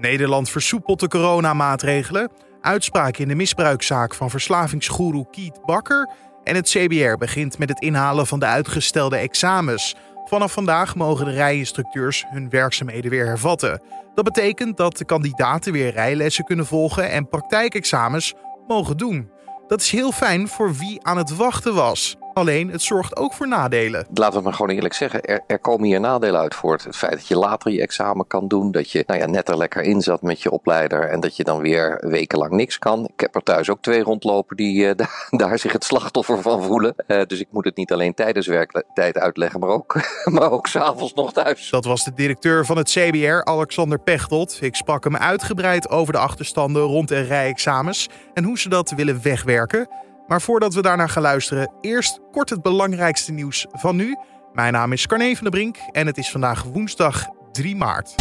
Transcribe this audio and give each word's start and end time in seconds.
Nederland 0.00 0.50
versoepelt 0.50 1.00
de 1.00 1.08
coronamaatregelen. 1.08 2.30
Uitspraak 2.60 3.16
in 3.16 3.28
de 3.28 3.34
misbruikzaak 3.34 4.14
van 4.14 4.30
verslavingsgoeroe 4.30 5.26
Kiet 5.30 5.60
Bakker. 5.64 6.10
En 6.44 6.54
het 6.54 6.68
CBR 6.68 7.16
begint 7.18 7.58
met 7.58 7.68
het 7.68 7.80
inhalen 7.80 8.26
van 8.26 8.38
de 8.38 8.46
uitgestelde 8.46 9.16
examens. 9.16 9.96
Vanaf 10.24 10.52
vandaag 10.52 10.94
mogen 10.94 11.24
de 11.24 11.30
rijinstructeurs 11.32 12.24
hun 12.28 12.50
werkzaamheden 12.50 13.10
weer 13.10 13.26
hervatten. 13.26 13.82
Dat 14.14 14.24
betekent 14.24 14.76
dat 14.76 14.96
de 14.96 15.04
kandidaten 15.04 15.72
weer 15.72 15.90
rijlessen 15.92 16.44
kunnen 16.44 16.66
volgen 16.66 17.10
en 17.10 17.28
praktijkexamens 17.28 18.34
mogen 18.66 18.96
doen. 18.96 19.30
Dat 19.66 19.80
is 19.80 19.90
heel 19.90 20.12
fijn 20.12 20.48
voor 20.48 20.74
wie 20.74 21.04
aan 21.04 21.16
het 21.16 21.36
wachten 21.36 21.74
was. 21.74 22.16
Alleen 22.38 22.70
het 22.70 22.82
zorgt 22.82 23.16
ook 23.16 23.32
voor 23.32 23.48
nadelen. 23.48 24.06
Laten 24.14 24.28
we 24.28 24.34
het 24.34 24.44
maar 24.44 24.52
gewoon 24.52 24.74
eerlijk 24.74 24.94
zeggen. 24.94 25.22
Er, 25.22 25.40
er, 25.46 25.58
komen 25.58 25.86
hier 25.86 26.00
nadelen 26.00 26.40
uit 26.40 26.54
voort. 26.54 26.84
Het 26.84 26.96
feit 26.96 27.12
dat 27.12 27.28
je 27.28 27.36
later 27.36 27.70
je 27.70 27.80
examen 27.80 28.26
kan 28.26 28.48
doen. 28.48 28.72
Dat 28.72 28.90
je 28.90 29.04
nou 29.06 29.20
ja, 29.20 29.26
net 29.26 29.48
er 29.48 29.56
lekker 29.56 29.82
in 29.82 30.00
zat 30.00 30.22
met 30.22 30.42
je 30.42 30.50
opleider. 30.50 31.08
En 31.08 31.20
dat 31.20 31.36
je 31.36 31.44
dan 31.44 31.60
weer 31.60 32.04
wekenlang 32.08 32.52
niks 32.52 32.78
kan. 32.78 33.04
Ik 33.04 33.20
heb 33.20 33.34
er 33.34 33.42
thuis 33.42 33.70
ook 33.70 33.82
twee 33.82 34.02
rondlopen 34.02 34.56
die 34.56 34.84
uh, 34.84 34.92
daar 35.30 35.58
zich 35.58 35.72
het 35.72 35.84
slachtoffer 35.84 36.42
van 36.42 36.62
voelen. 36.62 36.94
Uh, 37.06 37.22
dus 37.26 37.40
ik 37.40 37.48
moet 37.50 37.64
het 37.64 37.76
niet 37.76 37.92
alleen 37.92 38.14
tijdens 38.14 38.46
werktijd 38.46 39.18
uitleggen. 39.18 39.60
Maar 39.60 39.68
ook, 39.68 39.94
maar 40.34 40.50
ook 40.50 40.66
s'avonds 40.66 41.14
nog 41.14 41.32
thuis. 41.32 41.70
Dat 41.70 41.84
was 41.84 42.04
de 42.04 42.12
directeur 42.14 42.66
van 42.66 42.76
het 42.76 42.90
CBR, 42.90 43.44
Alexander 43.44 43.98
Pechtold. 43.98 44.58
Ik 44.60 44.74
sprak 44.74 45.04
hem 45.04 45.16
uitgebreid 45.16 45.90
over 45.90 46.12
de 46.12 46.18
achterstanden 46.18 46.82
rond 46.82 47.08
de 47.08 47.20
rijexamens. 47.20 48.08
En 48.34 48.44
hoe 48.44 48.58
ze 48.58 48.68
dat 48.68 48.90
willen 48.90 49.22
wegwerken. 49.22 49.88
Maar 50.28 50.42
voordat 50.42 50.74
we 50.74 50.82
daarna 50.82 51.06
gaan 51.06 51.22
luisteren, 51.22 51.72
eerst 51.80 52.20
kort 52.30 52.50
het 52.50 52.62
belangrijkste 52.62 53.32
nieuws 53.32 53.66
van 53.70 53.96
nu. 53.96 54.16
Mijn 54.52 54.72
naam 54.72 54.92
is 54.92 55.06
Carne 55.06 55.34
van 55.36 55.42
der 55.42 55.50
Brink 55.50 55.76
en 55.92 56.06
het 56.06 56.18
is 56.18 56.30
vandaag 56.30 56.62
woensdag 56.62 57.26
3 57.52 57.76
maart. 57.76 58.14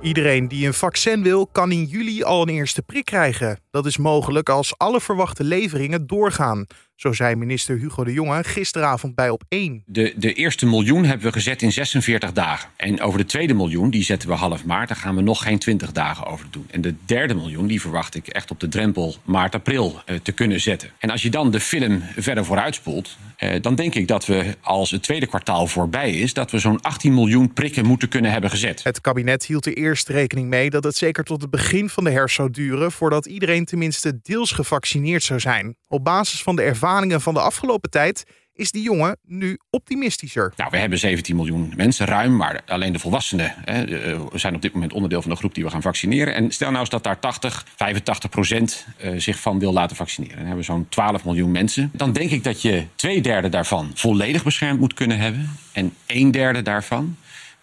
Iedereen 0.00 0.48
die 0.48 0.66
een 0.66 0.74
vaccin 0.74 1.22
wil, 1.22 1.46
kan 1.46 1.72
in 1.72 1.84
juli 1.84 2.22
al 2.22 2.42
een 2.42 2.48
eerste 2.48 2.82
prik 2.82 3.04
krijgen. 3.04 3.60
Dat 3.70 3.86
is 3.86 3.96
mogelijk 3.96 4.48
als 4.48 4.78
alle 4.78 5.00
verwachte 5.00 5.44
leveringen 5.44 6.06
doorgaan. 6.06 6.66
Zo 6.96 7.12
zei 7.12 7.34
minister 7.34 7.78
Hugo 7.78 8.04
de 8.04 8.12
Jonge 8.12 8.44
gisteravond 8.44 9.14
bij 9.14 9.30
op 9.30 9.42
1. 9.48 9.82
De, 9.86 10.14
de 10.16 10.32
eerste 10.32 10.66
miljoen 10.66 11.04
hebben 11.04 11.26
we 11.26 11.32
gezet 11.32 11.62
in 11.62 11.72
46 11.72 12.32
dagen. 12.32 12.68
En 12.76 13.00
over 13.00 13.18
de 13.18 13.24
tweede 13.24 13.54
miljoen, 13.54 13.90
die 13.90 14.04
zetten 14.04 14.28
we 14.28 14.34
half 14.34 14.64
maart. 14.64 14.88
Daar 14.88 14.96
gaan 14.96 15.16
we 15.16 15.22
nog 15.22 15.42
geen 15.42 15.58
20 15.58 15.92
dagen 15.92 16.26
over 16.26 16.46
doen. 16.50 16.66
En 16.70 16.80
de 16.80 16.94
derde 17.04 17.34
miljoen, 17.34 17.66
die 17.66 17.80
verwacht 17.80 18.14
ik 18.14 18.26
echt 18.26 18.50
op 18.50 18.60
de 18.60 18.68
drempel 18.68 19.16
maart-april 19.24 20.02
eh, 20.06 20.16
te 20.16 20.32
kunnen 20.32 20.60
zetten. 20.60 20.90
En 20.98 21.10
als 21.10 21.22
je 21.22 21.30
dan 21.30 21.50
de 21.50 21.60
film 21.60 22.02
verder 22.16 22.44
vooruitspoelt, 22.44 23.16
eh, 23.36 23.62
dan 23.62 23.74
denk 23.74 23.94
ik 23.94 24.08
dat 24.08 24.26
we 24.26 24.56
als 24.60 24.90
het 24.90 25.02
tweede 25.02 25.26
kwartaal 25.26 25.66
voorbij 25.66 26.10
is, 26.10 26.34
dat 26.34 26.50
we 26.50 26.58
zo'n 26.58 26.80
18 26.80 27.14
miljoen 27.14 27.52
prikken 27.52 27.86
moeten 27.86 28.08
kunnen 28.08 28.30
hebben 28.30 28.50
gezet. 28.50 28.82
Het 28.84 29.00
kabinet 29.00 29.46
hield 29.46 29.66
er 29.66 29.76
eerst 29.76 30.08
rekening 30.08 30.48
mee 30.48 30.70
dat 30.70 30.84
het 30.84 30.96
zeker 30.96 31.24
tot 31.24 31.42
het 31.42 31.50
begin 31.50 31.88
van 31.88 32.04
de 32.04 32.10
herfst 32.10 32.36
zou 32.36 32.50
duren 32.50 32.92
voordat 32.92 33.26
iedereen 33.26 33.64
tenminste 33.64 34.18
deels 34.22 34.50
gevaccineerd 34.52 35.22
zou 35.22 35.40
zijn. 35.40 35.76
Op 35.88 36.04
basis 36.04 36.42
van 36.42 36.56
de 36.56 36.62
ervaringen 36.86 37.20
van 37.20 37.34
de 37.34 37.40
afgelopen 37.40 37.90
tijd 37.90 38.24
is 38.54 38.70
die 38.70 38.82
jongen 38.82 39.18
nu 39.22 39.58
optimistischer. 39.70 40.52
Nou, 40.56 40.70
we 40.70 40.78
hebben 40.78 40.98
17 40.98 41.36
miljoen 41.36 41.72
mensen 41.76 42.06
ruim, 42.06 42.36
maar 42.36 42.62
alleen 42.66 42.92
de 42.92 42.98
volwassenen 42.98 43.54
hè, 43.64 43.84
eh, 43.84 44.20
zijn 44.32 44.54
op 44.54 44.62
dit 44.62 44.72
moment 44.72 44.92
onderdeel 44.92 45.22
van 45.22 45.30
de 45.30 45.36
groep 45.36 45.54
die 45.54 45.64
we 45.64 45.70
gaan 45.70 45.82
vaccineren. 45.82 46.34
En 46.34 46.50
stel 46.50 46.68
nou 46.68 46.80
eens 46.80 46.90
dat 46.90 47.04
daar 47.04 47.18
80, 47.18 47.66
85 47.76 48.30
procent 48.30 48.86
eh, 48.96 49.12
zich 49.16 49.40
van 49.40 49.58
wil 49.58 49.72
laten 49.72 49.96
vaccineren. 49.96 50.36
Dan 50.36 50.46
hebben 50.46 50.64
we 50.64 50.72
zo'n 50.72 50.88
12 50.88 51.24
miljoen 51.24 51.50
mensen. 51.50 51.90
Dan 51.92 52.12
denk 52.12 52.30
ik 52.30 52.44
dat 52.44 52.62
je 52.62 52.86
twee 52.94 53.20
derde 53.20 53.48
daarvan 53.48 53.90
volledig 53.94 54.44
beschermd 54.44 54.80
moet 54.80 54.94
kunnen 54.94 55.18
hebben. 55.18 55.50
En 55.72 55.94
een 56.06 56.30
derde 56.30 56.62
daarvan 56.62 57.16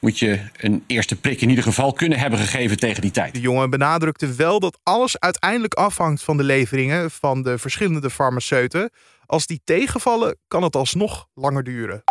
moet 0.04 0.20
je 0.20 0.40
een 0.58 0.84
eerste 0.88 1.16
prik 1.16 1.42
in 1.42 1.50
ieder 1.50 1.64
geval 1.64 1.94
kunnen 1.94 2.20
hebben 2.20 2.40
gegeven 2.40 2.78
tegen 2.78 3.02
die 3.02 3.12
tijd. 3.12 3.34
De 3.34 3.40
jongen 3.40 3.70
benadrukte 3.70 4.34
wel 4.34 4.60
dat 4.60 4.80
alles 4.84 5.20
uiteindelijk 5.20 5.74
afhangt 5.74 6.24
van 6.24 6.38
de 6.38 6.44
leveringen 6.44 7.12
van 7.12 7.42
de 7.42 7.58
verschillende 7.58 8.10
farmaceuten. 8.10 8.90
Als 9.34 9.46
die 9.46 9.62
tegenvallen, 9.64 10.38
kan 10.48 10.64
het 10.64 10.76
alsnog 10.76 11.28
langer 11.34 11.64
duren. 11.64 12.04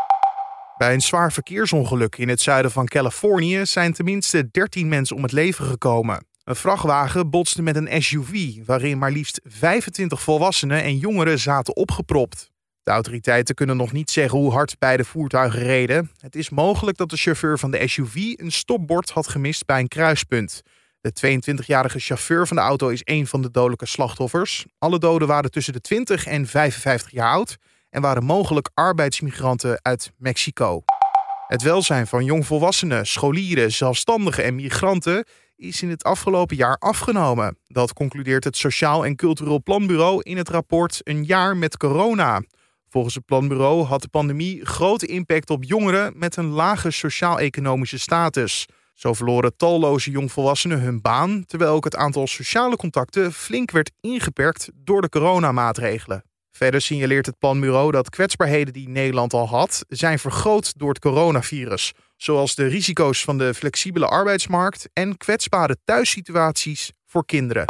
Bij 0.76 0.94
een 0.94 1.00
zwaar 1.00 1.32
verkeersongeluk 1.32 2.16
in 2.16 2.28
het 2.28 2.40
zuiden 2.40 2.70
van 2.70 2.86
Californië 2.86 3.66
zijn 3.66 3.92
tenminste 3.92 4.50
13 4.50 4.88
mensen 4.88 5.16
om 5.16 5.22
het 5.22 5.32
leven 5.32 5.64
gekomen. 5.64 6.26
Een 6.44 6.56
vrachtwagen 6.56 7.30
botste 7.30 7.62
met 7.62 7.76
een 7.76 8.02
SUV 8.02 8.56
waarin 8.66 8.98
maar 8.98 9.10
liefst 9.10 9.40
25 9.44 10.22
volwassenen 10.22 10.82
en 10.82 10.96
jongeren 10.96 11.38
zaten 11.38 11.76
opgepropt. 11.76 12.50
De 12.82 12.90
autoriteiten 12.90 13.54
kunnen 13.54 13.76
nog 13.76 13.92
niet 13.92 14.10
zeggen 14.10 14.38
hoe 14.38 14.52
hard 14.52 14.78
beide 14.78 15.04
voertuigen 15.04 15.62
reden. 15.62 16.10
Het 16.18 16.36
is 16.36 16.50
mogelijk 16.50 16.96
dat 16.96 17.10
de 17.10 17.16
chauffeur 17.16 17.58
van 17.58 17.70
de 17.70 17.88
SUV 17.88 18.16
een 18.16 18.52
stopbord 18.52 19.10
had 19.10 19.28
gemist 19.28 19.66
bij 19.66 19.80
een 19.80 19.88
kruispunt. 19.88 20.62
De 21.02 21.40
22-jarige 21.40 21.98
chauffeur 21.98 22.46
van 22.46 22.56
de 22.56 22.62
auto 22.62 22.88
is 22.88 23.00
een 23.04 23.26
van 23.26 23.42
de 23.42 23.50
dodelijke 23.50 23.86
slachtoffers. 23.86 24.66
Alle 24.78 24.98
doden 24.98 25.28
waren 25.28 25.50
tussen 25.50 25.72
de 25.72 25.80
20 25.80 26.26
en 26.26 26.46
55 26.46 27.10
jaar 27.10 27.30
oud 27.30 27.56
en 27.90 28.02
waren 28.02 28.24
mogelijk 28.24 28.70
arbeidsmigranten 28.74 29.78
uit 29.82 30.12
Mexico. 30.16 30.82
Het 31.46 31.62
welzijn 31.62 32.06
van 32.06 32.24
jongvolwassenen, 32.24 33.06
scholieren, 33.06 33.72
zelfstandigen 33.72 34.44
en 34.44 34.54
migranten 34.54 35.26
is 35.56 35.82
in 35.82 35.90
het 35.90 36.04
afgelopen 36.04 36.56
jaar 36.56 36.76
afgenomen. 36.76 37.58
Dat 37.66 37.92
concludeert 37.92 38.44
het 38.44 38.56
Sociaal 38.56 39.04
en 39.04 39.16
Cultureel 39.16 39.62
Planbureau 39.62 40.22
in 40.22 40.36
het 40.36 40.48
rapport 40.48 41.00
Een 41.02 41.24
jaar 41.24 41.56
met 41.56 41.76
corona. 41.76 42.42
Volgens 42.88 43.14
het 43.14 43.24
planbureau 43.24 43.84
had 43.84 44.02
de 44.02 44.08
pandemie 44.08 44.64
grote 44.66 45.06
impact 45.06 45.50
op 45.50 45.64
jongeren 45.64 46.12
met 46.16 46.36
een 46.36 46.48
lage 46.48 46.90
sociaal-economische 46.90 47.98
status. 47.98 48.66
Zo 48.94 49.12
verloren 49.12 49.56
talloze 49.56 50.10
jongvolwassenen 50.10 50.80
hun 50.80 51.00
baan, 51.00 51.44
terwijl 51.46 51.72
ook 51.72 51.84
het 51.84 51.96
aantal 51.96 52.26
sociale 52.26 52.76
contacten 52.76 53.32
flink 53.32 53.70
werd 53.70 53.90
ingeperkt 54.00 54.70
door 54.74 55.00
de 55.00 55.08
coronamaatregelen. 55.08 56.24
Verder 56.50 56.80
signaleert 56.80 57.26
het 57.26 57.38
planbureau 57.38 57.90
dat 57.90 58.10
kwetsbaarheden 58.10 58.72
die 58.72 58.88
Nederland 58.88 59.32
al 59.32 59.48
had, 59.48 59.84
zijn 59.88 60.18
vergroot 60.18 60.78
door 60.78 60.88
het 60.88 60.98
coronavirus, 60.98 61.92
zoals 62.16 62.54
de 62.54 62.66
risico's 62.66 63.24
van 63.24 63.38
de 63.38 63.54
flexibele 63.54 64.06
arbeidsmarkt 64.06 64.88
en 64.92 65.16
kwetsbare 65.16 65.76
thuissituaties 65.84 66.92
voor 67.06 67.24
kinderen. 67.24 67.64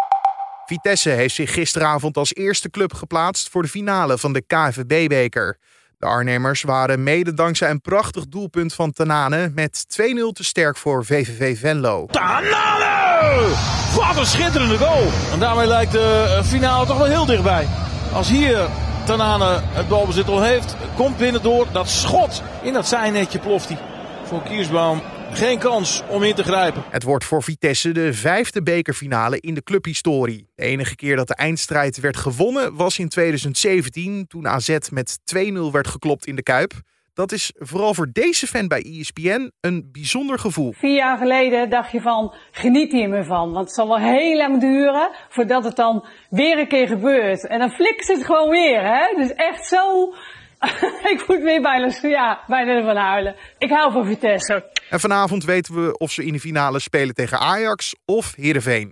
Vitesse 0.65 1.11
heeft 1.11 1.35
zich 1.35 1.53
gisteravond 1.53 2.17
als 2.17 2.35
eerste 2.35 2.71
club 2.71 2.95
geplaatst 2.95 3.49
voor 3.49 3.63
de 3.63 3.69
finale 3.69 4.19
van 4.19 4.33
de 4.33 4.43
KVB-beker. 4.47 5.59
De 6.03 6.09
Arnhemmers 6.09 6.63
waren 6.63 7.03
mede 7.03 7.35
dankzij 7.35 7.71
een 7.71 7.81
prachtig 7.81 8.29
doelpunt 8.29 8.75
van 8.75 8.93
Tanane 8.93 9.51
met 9.55 9.85
2-0 9.89 10.03
te 10.33 10.45
sterk 10.45 10.77
voor 10.77 11.05
VVV 11.05 11.59
Venlo. 11.59 12.07
Tanane! 12.11 13.49
Wat 13.95 14.17
een 14.17 14.27
schitterende 14.27 14.79
goal! 14.79 15.09
En 15.33 15.39
daarmee 15.39 15.67
lijkt 15.67 15.93
de 15.93 16.41
finale 16.45 16.87
toch 16.87 16.97
wel 16.97 17.07
heel 17.07 17.27
dichtbij. 17.27 17.69
Als 18.13 18.29
hier 18.29 18.69
Tanane 19.05 19.61
het 19.63 19.89
balbezit 19.89 20.29
al 20.29 20.43
heeft, 20.43 20.77
komt 20.97 21.17
binnen 21.17 21.43
door 21.43 21.67
dat 21.73 21.89
schot 21.89 22.43
in 22.63 22.73
dat 22.73 22.87
zijnetje 22.87 23.39
ploft 23.39 23.69
hij. 23.69 23.79
Voor 24.25 24.43
Kiersbaum 24.43 25.01
geen 25.35 25.59
kans 25.59 26.03
om 26.09 26.23
in 26.23 26.35
te 26.35 26.43
grijpen. 26.43 26.83
Het 26.91 27.03
wordt 27.03 27.25
voor 27.25 27.43
Vitesse 27.43 27.93
de 27.93 28.13
vijfde 28.13 28.63
bekerfinale 28.63 29.41
in 29.41 29.55
de 29.55 29.63
clubhistorie. 29.63 30.49
De 30.55 30.63
enige 30.63 30.97
keer 30.97 31.17
dat 31.17 31.29
de 31.29 31.35
eindstrijd 31.35 32.01
werd 32.01 32.17
gewonnen 32.17 32.77
was 32.77 32.99
in 32.99 33.09
2017, 33.09 34.27
toen 34.27 34.49
AZ 34.49 34.79
met 34.91 35.19
2-0 35.35 35.39
werd 35.73 35.87
geklopt 35.87 36.27
in 36.27 36.37
de 36.37 36.43
Kuip. 36.43 36.73
Dat 37.15 37.33
is 37.33 37.53
vooral 37.59 37.95
voor 37.95 38.09
deze 38.13 38.47
fan 38.47 38.69
bij 38.69 38.83
ESPN 38.83 39.51
een 39.61 39.89
bijzonder 39.93 40.39
gevoel. 40.39 40.73
Vier 40.73 40.95
jaar 40.95 41.19
geleden 41.19 41.71
dacht 41.71 41.93
je 41.93 42.01
van, 42.01 42.35
geniet 42.51 42.93
hier 42.93 43.09
me 43.09 43.25
van. 43.25 43.53
Want 43.53 43.67
het 43.67 43.75
zal 43.75 43.89
wel 43.89 43.99
heel 43.99 44.37
lang 44.37 44.61
duren 44.61 45.11
voordat 45.29 45.65
het 45.65 45.77
dan 45.77 46.07
weer 46.31 46.59
een 46.59 46.69
keer 46.69 46.87
gebeurt. 46.87 47.47
En 47.47 47.59
dan 47.59 47.71
flikt 47.71 48.09
het 48.09 48.25
gewoon 48.25 48.51
weer. 48.51 48.83
Hè? 48.83 49.17
Dus 49.17 49.35
echt 49.35 49.67
zo 49.67 50.15
ik 51.15 51.25
moet 51.27 51.43
weer 51.43 51.61
bijna, 51.61 51.93
ja, 52.03 52.45
bijna 52.47 52.73
ervan 52.73 52.97
huilen. 52.97 53.35
Ik 53.59 53.71
hou 53.71 53.93
van 53.93 54.07
Vitesse. 54.07 54.71
En 54.91 55.01
vanavond 55.01 55.45
weten 55.45 55.75
we 55.75 55.99
of 55.99 56.11
ze 56.11 56.25
in 56.25 56.33
de 56.33 56.41
finale 56.41 56.79
spelen 56.79 57.15
tegen 57.15 57.39
Ajax 57.39 57.95
of 58.05 58.35
Heerenveen. 58.37 58.91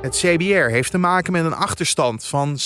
Het 0.00 0.16
CBR 0.16 0.70
heeft 0.70 0.90
te 0.90 0.98
maken 0.98 1.32
met 1.32 1.44
een 1.44 1.54
achterstand 1.54 2.26
van 2.26 2.58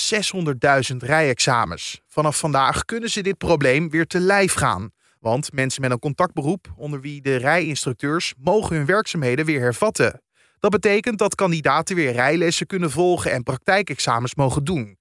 600.000 0.91 0.97
rijexamens. 0.97 2.01
Vanaf 2.07 2.37
vandaag 2.37 2.85
kunnen 2.85 3.09
ze 3.09 3.21
dit 3.21 3.37
probleem 3.37 3.89
weer 3.89 4.07
te 4.07 4.19
lijf 4.19 4.53
gaan. 4.53 4.89
Want 5.19 5.53
mensen 5.53 5.81
met 5.81 5.91
een 5.91 5.99
contactberoep, 5.99 6.67
onder 6.75 7.01
wie 7.01 7.21
de 7.21 7.35
rijinstructeurs, 7.35 8.33
mogen 8.37 8.75
hun 8.75 8.85
werkzaamheden 8.85 9.45
weer 9.45 9.59
hervatten. 9.59 10.21
Dat 10.59 10.71
betekent 10.71 11.17
dat 11.17 11.35
kandidaten 11.35 11.95
weer 11.95 12.11
rijlessen 12.11 12.67
kunnen 12.67 12.91
volgen 12.91 13.31
en 13.31 13.43
praktijkexamens 13.43 14.35
mogen 14.35 14.63
doen. 14.63 14.96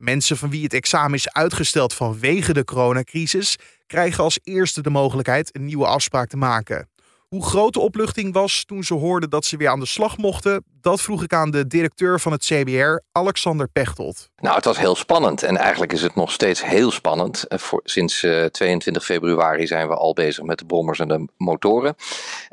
Mensen 0.00 0.36
van 0.36 0.50
wie 0.50 0.62
het 0.62 0.74
examen 0.74 1.14
is 1.14 1.32
uitgesteld 1.32 1.94
vanwege 1.94 2.52
de 2.52 2.64
coronacrisis 2.64 3.56
krijgen 3.86 4.24
als 4.24 4.38
eerste 4.42 4.82
de 4.82 4.90
mogelijkheid 4.90 5.54
een 5.56 5.64
nieuwe 5.64 5.86
afspraak 5.86 6.28
te 6.28 6.36
maken. 6.36 6.88
Hoe 7.30 7.44
groot 7.44 7.72
de 7.72 7.80
opluchting 7.80 8.32
was 8.32 8.64
toen 8.64 8.84
ze 8.84 8.94
hoorden 8.94 9.30
dat 9.30 9.44
ze 9.44 9.56
weer 9.56 9.68
aan 9.68 9.80
de 9.80 9.86
slag 9.86 10.16
mochten, 10.16 10.64
Dat 10.80 11.00
vroeg 11.00 11.22
ik 11.22 11.32
aan 11.32 11.50
de 11.50 11.66
directeur 11.66 12.20
van 12.20 12.32
het 12.32 12.44
CBR, 12.44 13.00
Alexander 13.12 13.68
Pechtold. 13.68 14.30
Nou, 14.36 14.56
het 14.56 14.64
was 14.64 14.78
heel 14.78 14.94
spannend 14.94 15.42
en 15.42 15.56
eigenlijk 15.56 15.92
is 15.92 16.02
het 16.02 16.14
nog 16.14 16.32
steeds 16.32 16.64
heel 16.64 16.90
spannend. 16.90 17.46
Eh, 17.46 17.58
sinds 17.84 18.22
uh, 18.22 18.44
eh, 18.44 18.50
22 18.50 19.04
februari 19.04 19.66
zijn 19.66 19.88
we 19.88 19.94
al 19.94 20.12
bezig 20.12 20.44
met 20.44 20.58
de 20.58 20.64
brommers 20.64 20.98
en 20.98 21.08
de 21.08 21.28
motoren. 21.36 21.94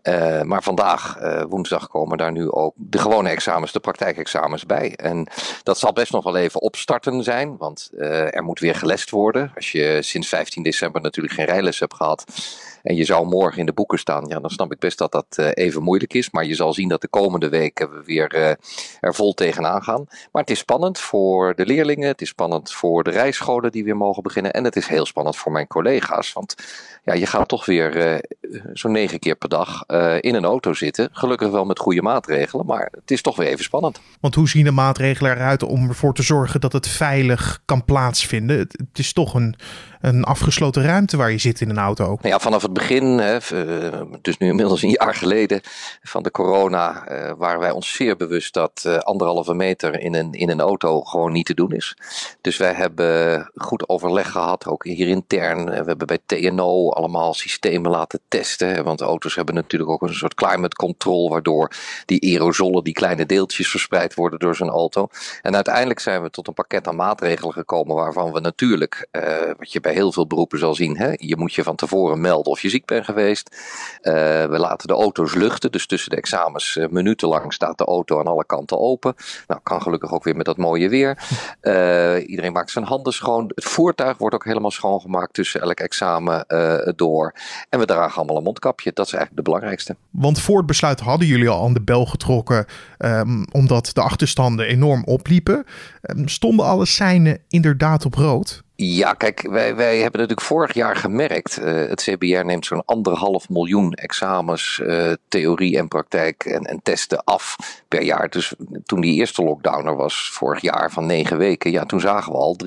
Uh, 0.03 0.41
maar 0.41 0.63
vandaag, 0.63 1.17
woensdag, 1.49 1.87
komen 1.87 2.17
daar 2.17 2.31
nu 2.31 2.51
ook 2.51 2.73
de 2.75 2.97
gewone 2.97 3.29
examens, 3.29 3.71
de 3.71 3.79
praktijkexamens 3.79 4.65
bij. 4.65 4.95
En 4.95 5.27
dat 5.63 5.77
zal 5.77 5.93
best 5.93 6.11
nog 6.11 6.23
wel 6.23 6.35
even 6.35 6.61
opstarten 6.61 7.23
zijn, 7.23 7.57
want 7.57 7.89
er 7.97 8.43
moet 8.43 8.59
weer 8.59 8.75
gelest 8.75 9.09
worden. 9.09 9.51
Als 9.55 9.71
je 9.71 9.97
sinds 10.01 10.27
15 10.27 10.63
december 10.63 11.01
natuurlijk 11.01 11.35
geen 11.35 11.45
rijles 11.45 11.79
hebt 11.79 11.95
gehad 11.95 12.25
en 12.83 12.95
je 12.95 13.03
zou 13.03 13.27
morgen 13.27 13.59
in 13.59 13.65
de 13.65 13.73
boeken 13.73 13.99
staan, 13.99 14.25
ja, 14.27 14.39
dan 14.39 14.49
snap 14.49 14.71
ik 14.71 14.79
best 14.79 14.97
dat 14.97 15.11
dat 15.11 15.37
even 15.37 15.83
moeilijk 15.83 16.13
is. 16.13 16.31
Maar 16.31 16.45
je 16.45 16.55
zal 16.55 16.73
zien 16.73 16.89
dat 16.89 17.01
de 17.01 17.07
komende 17.07 17.49
weken 17.49 17.89
we 17.91 18.01
weer 18.05 18.57
er 18.99 19.15
vol 19.15 19.33
tegenaan 19.33 19.83
gaan. 19.83 20.05
Maar 20.31 20.41
het 20.41 20.49
is 20.49 20.59
spannend 20.59 20.99
voor 20.99 21.55
de 21.55 21.65
leerlingen, 21.65 22.07
het 22.07 22.21
is 22.21 22.29
spannend 22.29 22.73
voor 22.73 23.03
de 23.03 23.11
rijscholen 23.11 23.71
die 23.71 23.83
weer 23.83 23.97
mogen 23.97 24.23
beginnen. 24.23 24.53
En 24.53 24.63
het 24.63 24.75
is 24.75 24.87
heel 24.87 25.05
spannend 25.05 25.37
voor 25.37 25.51
mijn 25.51 25.67
collega's, 25.67 26.33
want 26.33 26.55
ja, 27.03 27.13
je 27.13 27.25
gaat 27.25 27.47
toch 27.47 27.65
weer 27.65 28.21
zo'n 28.73 28.91
negen 28.91 29.19
keer 29.19 29.35
per 29.35 29.49
dag 29.49 29.83
in 30.19 30.35
een 30.35 30.45
auto 30.45 30.73
zitten. 30.73 31.09
Gelukkig 31.11 31.49
wel 31.49 31.65
met 31.65 31.79
goede 31.79 32.01
maatregelen, 32.01 32.65
maar 32.65 32.91
het 32.91 33.11
is 33.11 33.21
toch 33.21 33.35
weer 33.35 33.47
even 33.47 33.63
spannend. 33.63 33.99
Want 34.19 34.35
hoe 34.35 34.49
zien 34.49 34.63
de 34.63 34.71
maatregelen 34.71 35.31
eruit 35.31 35.63
om 35.63 35.87
ervoor 35.89 36.13
te 36.13 36.23
zorgen 36.23 36.61
dat 36.61 36.73
het 36.73 36.87
veilig 36.87 37.61
kan 37.65 37.85
plaatsvinden? 37.85 38.57
Het 38.57 38.89
is 38.93 39.13
toch 39.13 39.33
een, 39.33 39.55
een 40.01 40.23
afgesloten 40.23 40.83
ruimte 40.83 41.17
waar 41.17 41.31
je 41.31 41.37
zit 41.37 41.61
in 41.61 41.69
een 41.69 41.77
auto. 41.77 42.05
Nou 42.05 42.17
ja, 42.21 42.39
vanaf 42.39 42.61
het 42.61 42.73
begin, 42.73 43.03
hè, 43.03 43.37
eh, 43.37 44.01
dus 44.21 44.37
nu 44.37 44.47
inmiddels 44.47 44.81
een 44.81 44.95
jaar 44.99 45.15
geleden 45.15 45.61
van 46.01 46.23
de 46.23 46.31
corona, 46.31 47.11
uh, 47.11 47.31
waren 47.37 47.59
wij 47.59 47.71
ons 47.71 47.93
zeer 47.93 48.15
bewust 48.15 48.53
dat 48.53 48.83
uh, 48.87 48.97
anderhalve 48.97 49.53
meter 49.53 49.99
in 49.99 50.15
een, 50.15 50.33
in 50.33 50.49
een 50.49 50.59
auto 50.59 51.01
gewoon 51.01 51.31
niet 51.31 51.45
te 51.45 51.53
doen 51.53 51.71
is. 51.71 51.97
Dus 52.41 52.57
wij 52.57 52.73
hebben 52.73 53.49
goed 53.55 53.89
overleg 53.89 54.31
gehad, 54.31 54.67
ook 54.67 54.83
hier 54.83 55.07
intern. 55.07 55.65
We 55.65 55.71
hebben 55.71 56.07
bij 56.07 56.19
TNO 56.25 56.89
allemaal 56.89 57.33
systemen 57.33 57.91
laten 57.91 58.19
testen, 58.27 58.83
want 58.83 59.01
auto's 59.01 59.35
hebben 59.35 59.55
natuurlijk 59.55 59.91
ook 59.91 60.01
een 60.01 60.13
soort 60.13 60.33
climate 60.33 60.75
control, 60.75 61.29
waardoor 61.29 61.71
die 62.05 62.21
aerosolen, 62.21 62.83
die 62.83 62.93
kleine 62.93 63.25
deeltjes 63.25 63.69
verspreid 63.69 64.13
worden 64.13 64.39
door 64.39 64.55
zo'n 64.55 64.69
auto. 64.69 65.07
En 65.41 65.55
uiteindelijk 65.55 65.99
zijn 65.99 66.21
we 66.21 66.29
tot 66.29 66.47
een 66.47 66.53
pakket 66.53 66.87
aan 66.87 66.95
maatregelen 66.95 67.53
gekomen 67.53 67.95
waarvan 67.95 68.31
we 68.31 68.39
natuurlijk, 68.39 69.07
wat 69.57 69.71
je 69.71 69.79
bij 69.79 69.93
heel 69.97 70.11
veel 70.11 70.27
beroepen 70.27 70.59
zal 70.59 70.75
zien. 70.75 70.97
Hè? 70.97 71.11
Je 71.15 71.37
moet 71.37 71.53
je 71.53 71.63
van 71.63 71.75
tevoren 71.75 72.21
melden 72.21 72.51
of 72.51 72.59
je 72.59 72.69
ziek 72.69 72.85
bent 72.85 73.05
geweest. 73.05 73.55
Uh, 74.01 74.13
we 74.45 74.57
laten 74.57 74.87
de 74.87 74.93
auto's 74.93 75.33
luchten. 75.33 75.71
Dus 75.71 75.87
tussen 75.87 76.09
de 76.09 76.15
examens 76.15 76.75
uh, 76.75 76.87
minutenlang 76.89 77.53
staat 77.53 77.77
de 77.77 77.85
auto 77.85 78.19
aan 78.19 78.25
alle 78.25 78.45
kanten 78.45 78.79
open. 78.79 79.15
Nou, 79.47 79.61
kan 79.63 79.81
gelukkig 79.81 80.11
ook 80.11 80.23
weer 80.23 80.35
met 80.35 80.45
dat 80.45 80.57
mooie 80.57 80.89
weer. 80.89 81.17
Uh, 81.61 82.29
iedereen 82.29 82.51
maakt 82.51 82.71
zijn 82.71 82.85
handen 82.85 83.13
schoon. 83.13 83.51
Het 83.55 83.65
voertuig 83.65 84.17
wordt 84.17 84.35
ook 84.35 84.45
helemaal 84.45 84.71
schoongemaakt 84.71 85.33
tussen 85.33 85.61
elk 85.61 85.79
examen 85.79 86.45
door. 86.95 87.33
En 87.69 87.79
we 87.79 87.85
dragen 87.85 88.17
allemaal 88.17 88.37
een 88.37 88.43
mondkapje. 88.43 88.91
Dat 88.93 89.05
is 89.05 89.13
eigenlijk 89.13 89.45
de 89.45 89.51
belangrijkste. 89.51 89.95
Want 90.09 90.39
voor 90.39 90.57
het 90.57 90.65
besluit 90.65 90.99
hadden 90.99 91.27
jullie 91.27 91.49
al 91.49 91.63
aan 91.63 91.73
de 91.73 91.81
bel 91.81 92.05
getrokken. 92.05 92.65
Um, 92.97 93.45
omdat 93.51 93.89
de 93.93 94.01
achterstanden 94.01 94.65
enorm 94.65 95.03
opliepen. 95.03 95.65
Um, 96.01 96.27
stonden 96.27 96.65
alle 96.65 96.85
seinen 96.85 97.39
inderdaad 97.47 98.05
op 98.05 98.13
rood? 98.13 98.65
Ja, 98.79 99.13
kijk, 99.13 99.41
wij, 99.41 99.75
wij 99.75 99.93
hebben 99.93 100.19
natuurlijk 100.19 100.47
vorig 100.47 100.73
jaar 100.73 100.95
gemerkt. 100.95 101.59
Uh, 101.59 101.65
het 101.65 102.01
CBR 102.01 102.45
neemt 102.45 102.65
zo'n 102.65 102.85
anderhalf 102.85 103.49
miljoen 103.49 103.93
examens, 103.93 104.79
uh, 104.83 105.11
theorie 105.27 105.77
en 105.77 105.87
praktijk 105.87 106.45
en, 106.45 106.63
en, 106.63 106.79
testen 106.83 107.23
af 107.23 107.55
per 107.87 108.01
jaar. 108.01 108.29
Dus 108.29 108.53
toen 108.85 109.01
die 109.01 109.13
eerste 109.13 109.43
lockdown 109.43 109.87
er 109.87 109.95
was, 109.95 110.29
vorig 110.33 110.61
jaar 110.61 110.91
van 110.91 111.05
negen 111.05 111.37
weken, 111.37 111.71
ja, 111.71 111.85
toen 111.85 111.99
zagen 111.99 112.31
we 112.31 112.37
al 112.37 112.57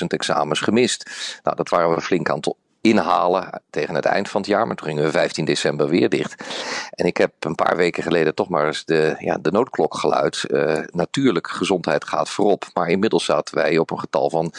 300.000 0.00 0.06
examens 0.06 0.60
gemist. 0.60 1.10
Nou, 1.42 1.56
dat 1.56 1.68
waren 1.68 1.94
we 1.94 2.00
flink 2.00 2.30
aan 2.30 2.40
inhalen 2.88 3.62
tegen 3.70 3.94
het 3.94 4.04
eind 4.04 4.28
van 4.28 4.40
het 4.40 4.50
jaar. 4.50 4.66
Maar 4.66 4.76
toen 4.76 4.86
gingen 4.86 5.04
we 5.04 5.10
15 5.10 5.44
december 5.44 5.88
weer 5.88 6.08
dicht. 6.08 6.44
En 6.90 7.06
ik 7.06 7.16
heb 7.16 7.32
een 7.40 7.54
paar 7.54 7.76
weken 7.76 8.02
geleden 8.02 8.34
toch 8.34 8.48
maar 8.48 8.66
eens 8.66 8.84
de, 8.84 9.14
ja, 9.18 9.38
de 9.38 9.50
noodklok 9.50 9.94
geluid. 9.94 10.44
Uh, 10.48 10.78
natuurlijk, 10.86 11.48
gezondheid 11.48 12.04
gaat 12.04 12.28
voorop. 12.28 12.64
Maar 12.74 12.88
inmiddels 12.88 13.24
zaten 13.24 13.54
wij 13.54 13.78
op 13.78 13.90
een 13.90 14.00
getal 14.00 14.30
van 14.30 14.52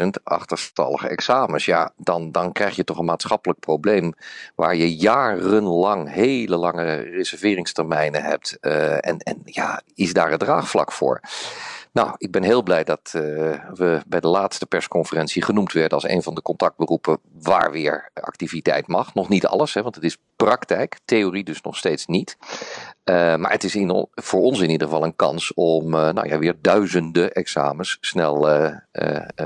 600.000 0.00 0.06
achterstallige 0.24 1.08
examens. 1.08 1.64
Ja, 1.64 1.92
dan, 1.96 2.32
dan 2.32 2.52
krijg 2.52 2.76
je 2.76 2.84
toch 2.84 2.98
een 2.98 3.04
maatschappelijk 3.04 3.60
probleem. 3.60 4.14
Waar 4.54 4.76
je 4.76 4.96
jarenlang 4.96 6.12
hele 6.12 6.56
lange 6.56 6.94
reserveringstermijnen 6.94 8.22
hebt. 8.22 8.56
Uh, 8.60 8.92
en, 8.92 9.18
en 9.18 9.40
ja, 9.44 9.82
is 9.94 10.12
daar 10.12 10.30
het 10.30 10.40
draagvlak 10.40 10.92
voor? 10.92 11.20
Nou, 11.92 12.14
ik 12.16 12.30
ben 12.30 12.42
heel 12.42 12.62
blij 12.62 12.84
dat 12.84 13.12
uh, 13.16 13.22
we 13.74 14.02
bij 14.06 14.20
de 14.20 14.28
laatste 14.28 14.66
persconferentie 14.66 15.42
genoemd 15.42 15.72
werden 15.72 15.92
als 15.92 16.08
een 16.08 16.22
van 16.22 16.34
de 16.34 16.42
contactberoepen 16.42 17.18
waar 17.42 17.70
weer 17.70 18.10
activiteit 18.14 18.86
mag. 18.86 19.14
Nog 19.14 19.28
niet 19.28 19.46
alles, 19.46 19.74
hè, 19.74 19.82
want 19.82 19.94
het 19.94 20.04
is 20.04 20.18
praktijk, 20.36 20.98
theorie 21.04 21.44
dus 21.44 21.60
nog 21.60 21.76
steeds 21.76 22.06
niet. 22.06 22.36
Uh, 23.08 23.36
maar 23.36 23.50
het 23.50 23.64
is 23.64 23.74
in, 23.74 24.06
voor 24.14 24.40
ons 24.40 24.60
in 24.60 24.70
ieder 24.70 24.86
geval 24.86 25.04
een 25.04 25.16
kans 25.16 25.54
om 25.54 25.94
uh, 25.94 26.10
nou 26.10 26.28
ja, 26.28 26.38
weer 26.38 26.54
duizenden 26.60 27.32
examens 27.32 27.98
snel 28.00 28.48
uh, 28.48 28.76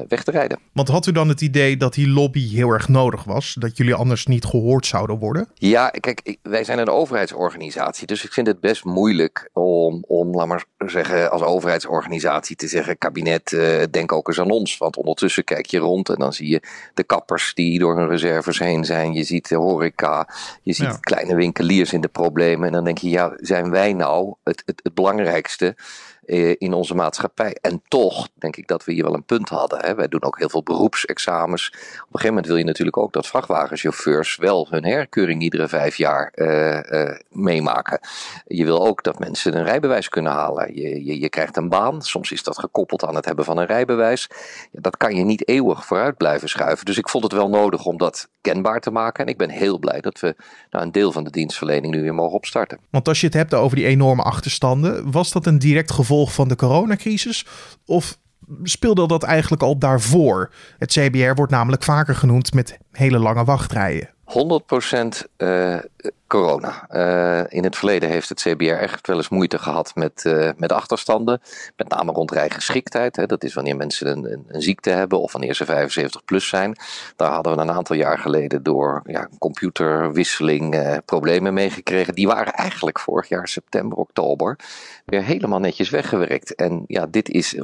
weg 0.09 0.25
te 0.25 0.31
rijden. 0.31 0.59
Want 0.73 0.89
had 0.89 1.07
u 1.07 1.13
dan 1.13 1.29
het 1.29 1.41
idee 1.41 1.77
dat 1.77 1.95
die 1.95 2.09
lobby 2.09 2.49
heel 2.55 2.69
erg 2.69 2.89
nodig 2.89 3.25
was? 3.25 3.57
Dat 3.59 3.77
jullie 3.77 3.95
anders 3.95 4.27
niet 4.27 4.45
gehoord 4.45 4.87
zouden 4.87 5.19
worden? 5.19 5.49
Ja, 5.55 5.89
kijk, 5.89 6.37
wij 6.43 6.65
zijn 6.65 6.79
een 6.79 6.89
overheidsorganisatie. 6.89 8.07
Dus 8.07 8.25
ik 8.25 8.33
vind 8.33 8.47
het 8.47 8.61
best 8.61 8.85
moeilijk 8.85 9.51
om, 9.53 10.05
om 10.07 10.35
laat 10.35 10.47
maar 10.47 10.65
zeggen, 10.79 11.31
als 11.31 11.43
overheidsorganisatie 11.43 12.57
te 12.57 12.69
zeggen: 12.69 12.99
kabinet, 12.99 13.57
denk 13.91 14.13
ook 14.13 14.29
eens 14.29 14.41
aan 14.41 14.51
ons. 14.51 14.79
Want 14.79 14.97
ondertussen 14.97 15.45
kijk 15.45 15.67
je 15.67 15.79
rond 15.79 16.09
en 16.09 16.19
dan 16.19 16.33
zie 16.33 16.49
je 16.49 16.63
de 16.95 17.05
kappers 17.05 17.55
die 17.55 17.79
door 17.79 17.97
hun 17.97 18.09
reserves 18.09 18.59
heen 18.59 18.85
zijn. 18.85 19.13
Je 19.13 19.25
ziet 19.25 19.49
de 19.49 19.57
horeca, 19.57 20.29
je 20.63 20.73
ziet 20.73 20.87
ja. 20.87 20.99
kleine 21.01 21.35
winkeliers 21.35 21.93
in 21.93 22.01
de 22.01 22.09
problemen. 22.09 22.67
En 22.67 22.73
dan 22.73 22.85
denk 22.85 22.99
je, 22.99 23.11
ja 23.11 23.33
zijn 23.53 23.71
wij 23.71 23.93
nou 23.93 24.35
het, 24.45 24.63
het, 24.67 24.81
het 24.83 24.95
belangrijkste 24.95 25.77
in 26.59 26.73
onze 26.73 26.95
maatschappij. 26.95 27.57
En 27.61 27.83
toch 27.89 28.29
denk 28.35 28.57
ik 28.57 28.67
dat 28.67 28.85
we 28.85 28.93
hier 28.93 29.05
wel 29.05 29.15
een 29.15 29.25
punt 29.25 29.49
hadden. 29.49 29.85
Hè. 29.85 29.95
Wij 29.95 30.09
doen 30.09 30.23
ook 30.23 30.39
heel 30.39 30.49
veel 30.49 30.63
beroepsexamens. 30.63 31.67
Op 31.69 31.75
een 31.75 32.07
gegeven 32.07 32.29
moment 32.29 32.47
wil 32.47 32.57
je 32.57 32.65
natuurlijk 32.65 32.97
ook 32.97 33.13
dat 33.13 33.27
vrachtwagenchauffeurs 33.27 34.37
wel 34.37 34.67
hun 34.71 34.85
herkeuring 34.85 35.43
iedere 35.43 35.69
vijf 35.69 35.97
jaar 35.97 36.33
uh, 36.35 36.81
uh, 36.81 37.19
meemaken. 37.31 38.01
Je 38.47 38.65
wil 38.65 38.87
ook 38.87 39.03
dat 39.03 39.19
mensen 39.19 39.57
een 39.57 39.65
rijbewijs 39.65 40.09
kunnen 40.09 40.33
halen. 40.33 40.75
Je, 40.75 41.05
je, 41.05 41.21
je, 41.21 41.29
krijgt 41.29 41.57
een 41.57 41.69
baan. 41.69 42.03
Soms 42.03 42.33
is 42.33 42.43
dat 42.43 42.59
gekoppeld 42.59 43.05
aan 43.05 43.15
het 43.15 43.25
hebben 43.25 43.45
van 43.45 43.59
een 43.59 43.67
rijbewijs. 43.67 44.29
Ja, 44.71 44.81
dat 44.81 44.97
kan 44.97 45.15
je 45.15 45.25
niet 45.25 45.49
eeuwig 45.49 45.87
vooruit 45.87 46.17
blijven 46.17 46.49
schuiven. 46.49 46.85
Dus 46.85 46.99
ik 46.99 47.09
vond 47.09 47.25
het 47.25 47.33
wel 47.33 47.49
nodig 47.49 47.85
om 47.85 47.97
dat 47.97 48.29
kenbaar 48.41 48.81
te 48.81 48.91
maken. 48.91 49.25
En 49.25 49.31
ik 49.31 49.39
ben 49.39 49.51
heel 49.51 49.79
blij 49.79 50.01
dat 50.01 50.21
we 50.21 50.35
nou, 50.71 50.85
een 50.85 50.93
deel 50.93 51.13
van 51.13 51.25
de 51.25 51.31
dienstverlening 51.31 51.95
nu 51.95 52.03
weer 52.03 52.15
mogen 52.15 52.35
opstarten. 52.35 52.79
Want 52.91 53.09
als 53.09 53.21
je 53.21 53.27
het 53.27 53.35
hebt 53.35 53.55
over 53.55 53.77
die 53.77 53.87
enorme 53.87 54.23
achterstanden, 54.23 55.11
was 55.11 55.33
dat 55.33 55.47
een 55.47 55.59
direct 55.59 55.91
gevolg 55.91 56.11
van 56.21 56.49
de 56.49 56.57
coronacrisis? 56.57 57.47
Of 57.87 58.19
speelde 58.63 59.07
dat 59.07 59.23
eigenlijk 59.23 59.63
al 59.63 59.79
daarvoor? 59.79 60.53
Het 60.79 60.93
CBR 60.93 61.35
wordt 61.35 61.53
namelijk 61.53 61.83
vaker 61.83 62.15
genoemd 62.15 62.55
met 62.55 62.79
hele 62.91 63.19
lange 63.19 63.45
wachtrijen. 63.45 64.09
100% 64.09 64.13
uh, 65.39 65.79
corona. 66.33 66.87
Uh, 66.91 67.45
in 67.49 67.65
het 67.65 67.77
verleden 67.77 68.09
heeft 68.09 68.29
het 68.29 68.41
CBR 68.41 68.65
echt 68.65 69.07
wel 69.07 69.17
eens 69.17 69.29
moeite 69.29 69.59
gehad 69.59 69.93
met, 69.95 70.25
uh, 70.27 70.51
met 70.57 70.73
achterstanden. 70.73 71.41
Met 71.77 71.89
name 71.89 72.13
rond 72.13 72.31
rijgeschiktheid. 72.31 73.17
Hè. 73.17 73.27
Dat 73.27 73.45
is 73.45 73.55
wanneer 73.55 73.77
mensen 73.77 74.07
een, 74.07 74.33
een, 74.33 74.45
een, 74.49 74.63
ziekte 74.63 74.91
hebben 74.91 75.21
of 75.21 75.33
wanneer 75.33 75.55
ze 75.55 75.65
75 75.65 76.25
plus 76.25 76.49
zijn. 76.49 76.77
Daar 77.17 77.33
hadden 77.33 77.57
we 77.57 77.61
een 77.61 77.71
aantal 77.71 77.97
jaar 77.97 78.19
geleden 78.19 78.63
door 78.63 79.03
ja, 79.05 79.29
computerwisseling 79.39 80.75
uh, 80.75 80.97
problemen 81.05 81.55
meegekregen. 81.55 82.15
Die 82.15 82.27
waren 82.27 82.53
eigenlijk 82.53 82.99
vorig 82.99 83.29
jaar 83.29 83.49
september, 83.49 83.99
oktober 83.99 84.59
weer 85.05 85.23
helemaal 85.23 85.61
netjes 85.61 85.91
weggewerkt. 85.91 86.55
En 86.55 86.85
ja, 86.87 87.07
dit 87.07 87.29
is 87.29 87.57
100% 87.57 87.61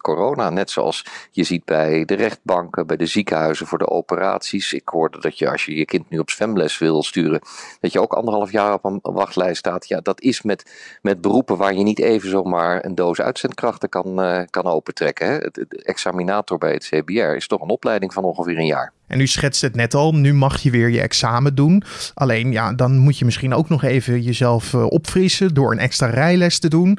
corona. 0.00 0.50
Net 0.50 0.70
zoals 0.70 1.04
je 1.30 1.44
ziet 1.44 1.64
bij 1.64 2.04
de 2.04 2.14
rechtbanken, 2.14 2.86
bij 2.86 2.96
de 2.96 3.06
ziekenhuizen 3.06 3.66
voor 3.66 3.78
de 3.78 3.88
operaties. 3.88 4.72
Ik 4.72 4.88
hoorde 4.88 5.20
dat 5.20 5.38
je 5.38 5.50
als 5.50 5.64
je 5.64 5.74
je 5.74 5.84
kind 5.84 6.10
nu 6.10 6.18
op 6.18 6.30
zwemles 6.30 6.78
wil 6.78 7.02
sturen 7.02 7.40
dat 7.86 7.94
je 7.94 8.02
ook 8.02 8.14
anderhalf 8.14 8.52
jaar 8.52 8.72
op 8.72 8.84
een 8.84 8.98
wachtlijst 9.02 9.58
staat. 9.58 9.88
Ja, 9.88 10.00
dat 10.00 10.20
is 10.20 10.42
met, 10.42 10.70
met 11.02 11.20
beroepen 11.20 11.56
waar 11.56 11.74
je 11.74 11.82
niet 11.82 12.00
even 12.00 12.30
zomaar 12.30 12.84
een 12.84 12.94
doos 12.94 13.20
uitzendkrachten 13.20 13.88
kan, 13.88 14.24
uh, 14.24 14.40
kan 14.50 14.64
opentrekken. 14.64 15.26
Hè. 15.26 15.38
De, 15.38 15.66
de 15.68 15.82
examinator 15.82 16.58
bij 16.58 16.72
het 16.72 16.84
CBR 16.84 17.12
is 17.12 17.46
toch 17.46 17.62
een 17.62 17.68
opleiding 17.68 18.12
van 18.12 18.24
ongeveer 18.24 18.58
een 18.58 18.66
jaar. 18.66 18.92
En 19.06 19.20
u 19.20 19.26
schetst 19.26 19.62
het 19.62 19.74
net 19.74 19.94
al, 19.94 20.14
nu 20.14 20.34
mag 20.34 20.62
je 20.62 20.70
weer 20.70 20.88
je 20.88 21.00
examen 21.00 21.54
doen. 21.54 21.82
Alleen 22.14 22.52
ja, 22.52 22.72
dan 22.72 22.98
moet 22.98 23.18
je 23.18 23.24
misschien 23.24 23.54
ook 23.54 23.68
nog 23.68 23.82
even 23.82 24.22
jezelf 24.22 24.72
uh, 24.72 24.86
opfrissen 24.86 25.54
door 25.54 25.72
een 25.72 25.78
extra 25.78 26.06
rijles 26.06 26.58
te 26.58 26.68
doen 26.68 26.98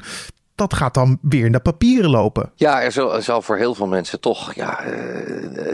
dat 0.54 0.74
gaat 0.74 0.94
dan 0.94 1.18
weer 1.22 1.50
naar 1.50 1.60
papieren 1.60 2.10
lopen. 2.10 2.50
Ja, 2.54 2.82
er 2.82 2.92
zal, 2.92 3.14
er 3.14 3.22
zal, 3.22 3.42
voor 3.42 3.56
heel 3.56 3.74
veel 3.74 3.86
mensen 3.86 4.20
toch 4.20 4.54
ja, 4.54 4.86
uh, 4.86 5.72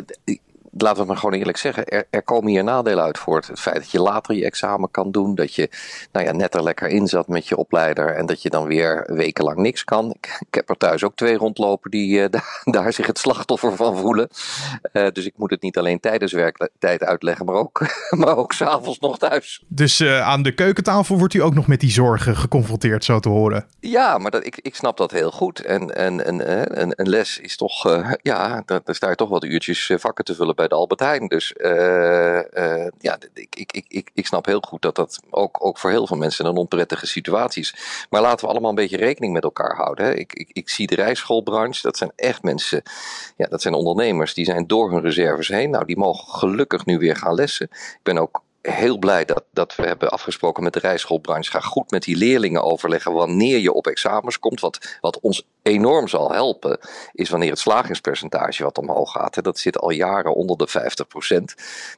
laten 0.77 1.03
we 1.03 1.09
maar 1.09 1.17
gewoon 1.17 1.39
eerlijk 1.39 1.59
zeggen, 1.59 1.87
er, 1.87 2.07
er, 2.11 2.23
komen 2.23 2.51
hier 2.51 2.65
nadelen 2.65 3.05
uit 3.05 3.19
voort. 3.19 3.47
Het 3.47 3.61
feit 3.61 3.77
dat 3.77 3.91
je 3.91 4.01
later 4.01 4.35
je 4.35 4.45
examen 4.45 4.91
kan 4.91 5.11
doen, 5.11 5.35
dat 5.35 5.55
je 5.55 5.69
nou 6.13 6.27
ja, 6.27 6.33
net 6.33 6.55
er 6.55 6.63
lekker 6.63 6.89
in 6.89 7.07
zat 7.07 7.29
met 7.29 7.49
je 7.49 7.57
opleider 7.57 8.15
en 8.15 8.27
dat 8.27 8.43
je 8.43 8.51
dan 8.51 8.67
weer 8.67 9.05
wekenlang 9.07 9.59
niks 9.59 9.85
kan. 9.85 10.11
Ik, 10.11 10.37
ik 10.49 10.55
heb 10.55 10.69
er 10.69 10.77
thuis 10.77 11.05
ook 11.05 11.17
twee 11.17 11.37
rondlopen 11.37 11.91
die 11.91 12.19
uh, 12.21 12.27
daar, 12.65 12.93
zich 12.93 13.07
het 13.07 13.19
slachtoffer 13.19 13.77
van 13.77 13.97
voelen. 13.97 14.29
Uh, 14.93 15.07
dus 15.13 15.27
ik 15.27 15.33
moet 15.37 15.51
het 15.51 15.63
niet 15.63 15.79
alleen 15.79 16.01
tijdens 16.01 16.33
werktijd 16.33 17.05
uitleggen, 17.05 17.47
maar 17.47 17.55
ook, 17.55 17.81
maar 18.21 18.37
ook 18.37 18.53
s'avonds 18.53 18.99
nog 18.99 19.19
thuis. 19.19 19.65
Dus 19.69 20.01
uh, 20.01 20.21
aan 20.21 20.43
de 20.43 20.55
keukentafel 20.55 21.19
wordt 21.19 21.35
u 21.35 21.43
ook 21.43 21.55
nog 21.55 21.67
met 21.67 21.81
die 21.81 21.91
zorgen 21.91 22.37
geconfronteerd, 22.37 23.05
zo 23.05 23.21
te 23.21 23.29
horen? 23.29 23.67
Ja, 23.81 24.19
maar 24.19 24.31
dat, 24.31 24.47
ik, 24.47 24.59
ik 24.63 24.75
snap 24.75 24.97
dat 24.97 25.11
heel 25.11 25.31
goed. 25.31 25.61
En, 25.61 25.95
en, 25.97 26.25
en 26.25 26.51
een, 26.81 26.93
een 26.97 27.09
les 27.09 27.39
is 27.39 27.57
toch, 27.57 28.03
ja, 28.23 28.63
daar, 28.67 28.81
daar 28.85 28.95
sta 28.95 29.09
je 29.09 29.15
toch 29.15 29.29
wat 29.29 29.45
uurtjes 29.45 29.93
vakken 29.97 30.25
te 30.25 30.35
vullen 30.35 30.57
bij 30.57 30.64
de 30.69 30.75
Albert 30.75 31.01
Heijn. 31.01 31.29
Dus 31.29 31.55
ja, 32.99 33.19
ik, 33.35 33.57
ik, 33.57 33.85
ik, 33.89 34.11
ik 34.15 34.27
snap 34.27 34.47
heel 34.47 34.61
goed 34.61 34.83
dat 34.83 34.97
dat 34.97 35.21
ook, 35.31 35.65
ook 35.65 35.79
voor 35.79 35.91
heel 35.91 36.07
veel 36.07 36.17
mensen 36.17 36.47
een 36.47 36.57
onprettige 36.57 37.07
situatie 37.07 37.63
is. 37.63 38.07
Maar 38.11 38.21
laten 38.21 38.45
we 38.45 38.51
allemaal 38.51 38.71
een 38.71 38.77
beetje 38.77 38.97
rekening 38.97 39.33
met 39.33 39.45
elkaar 39.45 39.77
houden. 39.77 40.05
Hè. 40.05 40.15
Ik, 40.15 40.33
ik, 40.33 40.51
ik 40.53 40.69
zie 40.69 40.87
de 40.87 40.95
rijschoolbranche, 40.95 41.83
dat 41.83 41.97
zijn 41.97 42.13
echt 42.17 42.43
mensen, 42.43 42.83
ja, 43.37 43.47
dat 43.47 43.63
zijn 43.63 43.75
ondernemers, 43.75 44.35
die 44.35 44.45
zijn 44.45 44.67
door 44.67 44.91
hun 44.91 45.01
reserves 45.01 45.49
heen. 45.49 45.71
Nou, 45.71 45.85
die 45.85 45.99
mogen 45.99 46.35
gelukkig 46.35 46.85
nu 46.85 46.99
weer 46.99 47.17
gaan 47.17 47.35
lessen. 47.35 47.69
Ik 47.71 48.01
ben 48.03 48.19
ook 48.19 48.43
heel 48.71 48.99
blij 48.99 49.25
dat, 49.25 49.45
dat 49.53 49.75
we 49.77 49.87
hebben 49.87 50.11
afgesproken 50.11 50.63
met 50.63 50.73
de 50.73 50.79
rijschoolbranche. 50.79 51.51
Ga 51.51 51.61
goed 51.61 51.91
met 51.91 52.03
die 52.03 52.17
leerlingen 52.17 52.63
overleggen 52.63 53.13
wanneer 53.13 53.59
je 53.59 53.73
op 53.73 53.87
examens 53.87 54.39
komt. 54.39 54.61
Wat, 54.61 54.99
wat 55.01 55.21
ons 55.21 55.47
enorm 55.63 56.09
zal 56.09 56.33
helpen, 56.33 56.79
is 57.13 57.31
wanneer 57.31 57.51
het 57.51 57.59
slagingspercentage 57.59 58.63
wat 58.63 58.79
omhoog 58.79 59.11
gaat. 59.11 59.43
Dat 59.43 59.59
zit 59.59 59.79
al 59.79 59.91
jaren 59.91 60.35
onder 60.35 60.57
de 60.57 60.69
50% 60.69 60.73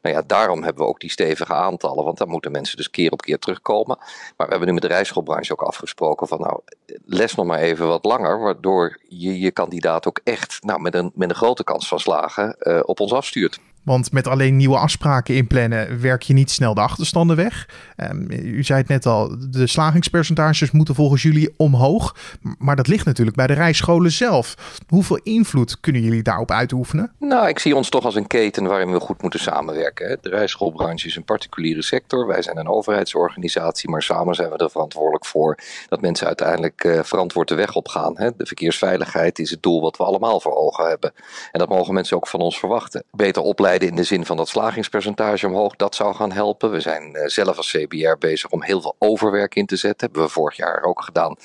Nou 0.03 0.15
ja, 0.15 0.23
daarom 0.27 0.63
hebben 0.63 0.83
we 0.83 0.89
ook 0.89 1.01
die 1.01 1.11
stevige 1.11 1.55
aantallen, 1.55 2.05
want 2.05 2.19
dan 2.19 2.29
moeten 2.29 2.53
mensen 2.53 2.77
dus 2.77 2.91
keer 2.91 3.13
op 3.13 3.23
keer 3.23 3.39
terugkomen. 3.39 3.97
Maar 4.37 4.47
we 4.47 4.51
hebben 4.51 4.67
nu 4.67 4.73
met 4.73 4.83
de 4.83 4.89
rijschoolbranche 4.89 5.53
ook 5.53 5.63
afgesproken 5.63 6.29
van 6.29 6.41
nou, 6.41 6.61
les 7.05 7.35
nog 7.35 7.47
maar 7.47 7.61
even 7.61 7.87
wat 7.87 8.05
langer, 8.05 8.41
waardoor 8.41 9.01
je 9.09 9.41
je 9.41 9.51
kandidaat 9.51 10.07
ook 10.07 10.21
echt 10.25 10.59
nou, 10.63 10.81
met, 10.81 10.95
een, 10.95 11.13
met 11.15 11.31
een 11.31 11.37
grote 11.37 11.65
kans 11.65 11.89
van 11.89 12.01
slagen 12.01 12.57
uh, 12.59 12.81
op 12.83 13.01
ons 13.01 13.13
afstuurt. 13.13 13.59
Want 13.87 14.13
met 14.13 14.27
alleen 14.27 14.57
nieuwe 14.57 14.79
afspraken 14.79 15.35
inplannen 15.35 16.01
werk 16.01 16.23
je 16.23 16.33
niet 16.33 16.51
snel 16.51 16.75
de 16.75 16.81
achterstanden 16.81 17.37
weg. 17.37 17.69
Um, 17.97 18.27
u 18.31 18.65
zei 18.65 18.81
het 18.81 18.89
net 18.89 19.07
al, 19.07 19.37
de 19.51 19.67
slagingspercentages 19.67 20.71
moeten 20.71 20.95
volgens 20.95 21.23
jullie 21.23 21.55
omhoog. 21.57 22.17
Maar 22.59 22.77
dat 22.77 22.87
ligt 22.87 23.05
natuurlijk 23.05 23.37
bij 23.37 23.47
de 23.47 23.53
rijscholen 23.53 24.11
zelf. 24.11 24.55
Hoeveel 24.89 25.21
invloed 25.23 25.81
kunnen 25.81 26.03
jullie 26.03 26.23
daarop 26.23 26.51
uitoefenen? 26.51 27.13
Nou, 27.19 27.49
ik 27.49 27.59
zie 27.59 27.77
ons 27.77 27.89
toch 27.89 28.05
als 28.05 28.15
een 28.15 28.27
keten 28.27 28.65
waarin 28.65 28.93
we 28.93 29.01
goed 29.01 29.23
moeten 29.23 29.41
samenwerken. 29.41 30.19
De 30.21 30.29
rijschoolbranche 30.29 31.07
is 31.07 31.17
een 31.17 31.25
particuliere 31.25 31.83
sector. 31.83 32.27
Wij 32.27 32.43
zijn 32.43 32.59
een 32.59 32.69
overheidsorganisatie, 32.69 33.91
maar 33.91 34.03
samen 34.03 34.35
zijn 34.35 34.51
we 34.51 34.57
er 34.57 34.71
verantwoordelijk 34.71 35.27
voor 35.27 35.59
dat 35.89 36.01
mensen 36.01 36.27
uiteindelijk 36.27 36.85
uh, 36.85 37.03
verantwoord 37.03 37.49
de 37.49 37.55
weg 37.55 37.75
op 37.75 37.89
gaan. 37.89 38.15
De 38.15 38.47
verkeersveiligheid 38.47 39.39
is 39.39 39.51
het 39.51 39.63
doel 39.63 39.81
wat 39.81 39.97
we 39.97 40.05
allemaal 40.05 40.41
voor 40.41 40.55
ogen 40.55 40.89
hebben. 40.89 41.13
En 41.53 41.59
dat 41.59 41.69
mogen 41.69 41.95
mensen 41.95 42.17
ook 42.17 42.29
van 42.29 42.41
ons 42.41 42.59
verwachten. 42.59 43.05
Beter 43.11 43.43
opleiden 43.43 43.75
in 43.83 43.97
de 43.97 44.05
zin 44.05 44.25
van 44.27 44.37
dat 44.37 44.49
slagingspercentage 44.49 45.47
omhoog, 45.47 45.77
dat 45.77 45.95
zou 45.95 46.15
gaan 46.15 46.33
helpen. 46.33 46.71
We 46.71 46.81
zijn 46.81 47.15
eh, 47.15 47.29
zelf 47.29 47.57
als 47.57 47.71
CBR 47.71 48.17
bezig 48.19 48.51
om 48.51 48.63
heel 48.63 48.81
veel 48.81 48.97
overwerk 48.99 49.55
in 49.55 49.67
te 49.67 49.77
zetten. 49.77 50.07
Hebben 50.07 50.27
we 50.27 50.33
vorig 50.33 50.57
jaar 50.57 50.83
ook 50.83 51.03
gedaan. 51.03 51.37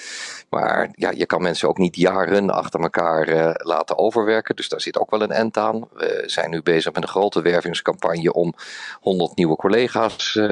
Maar 0.50 0.90
ja, 0.96 1.12
je 1.12 1.26
kan 1.26 1.42
mensen 1.42 1.68
ook 1.70 1.78
niet 1.78 1.96
jaren 1.96 2.50
achter 2.50 2.80
elkaar 2.80 3.30
uh, 3.30 3.52
laten 3.54 3.98
overwerken. 3.98 4.56
Dus 4.56 4.70
daar 4.70 4.82
zit 4.82 5.00
ook 5.00 5.10
wel 5.10 5.22
een 5.22 5.32
end 5.32 5.58
aan. 5.58 5.88
We 5.94 6.24
zijn 6.26 6.50
nu 6.50 6.62
bezig 6.62 6.94
met 6.94 7.04
een 7.04 7.10
grote 7.10 7.42
wervingscampagne 7.42 8.34
om 8.34 8.54
100 9.00 9.36
nieuwe 9.36 9.56
collega's 9.56 10.36
uh, 10.36 10.46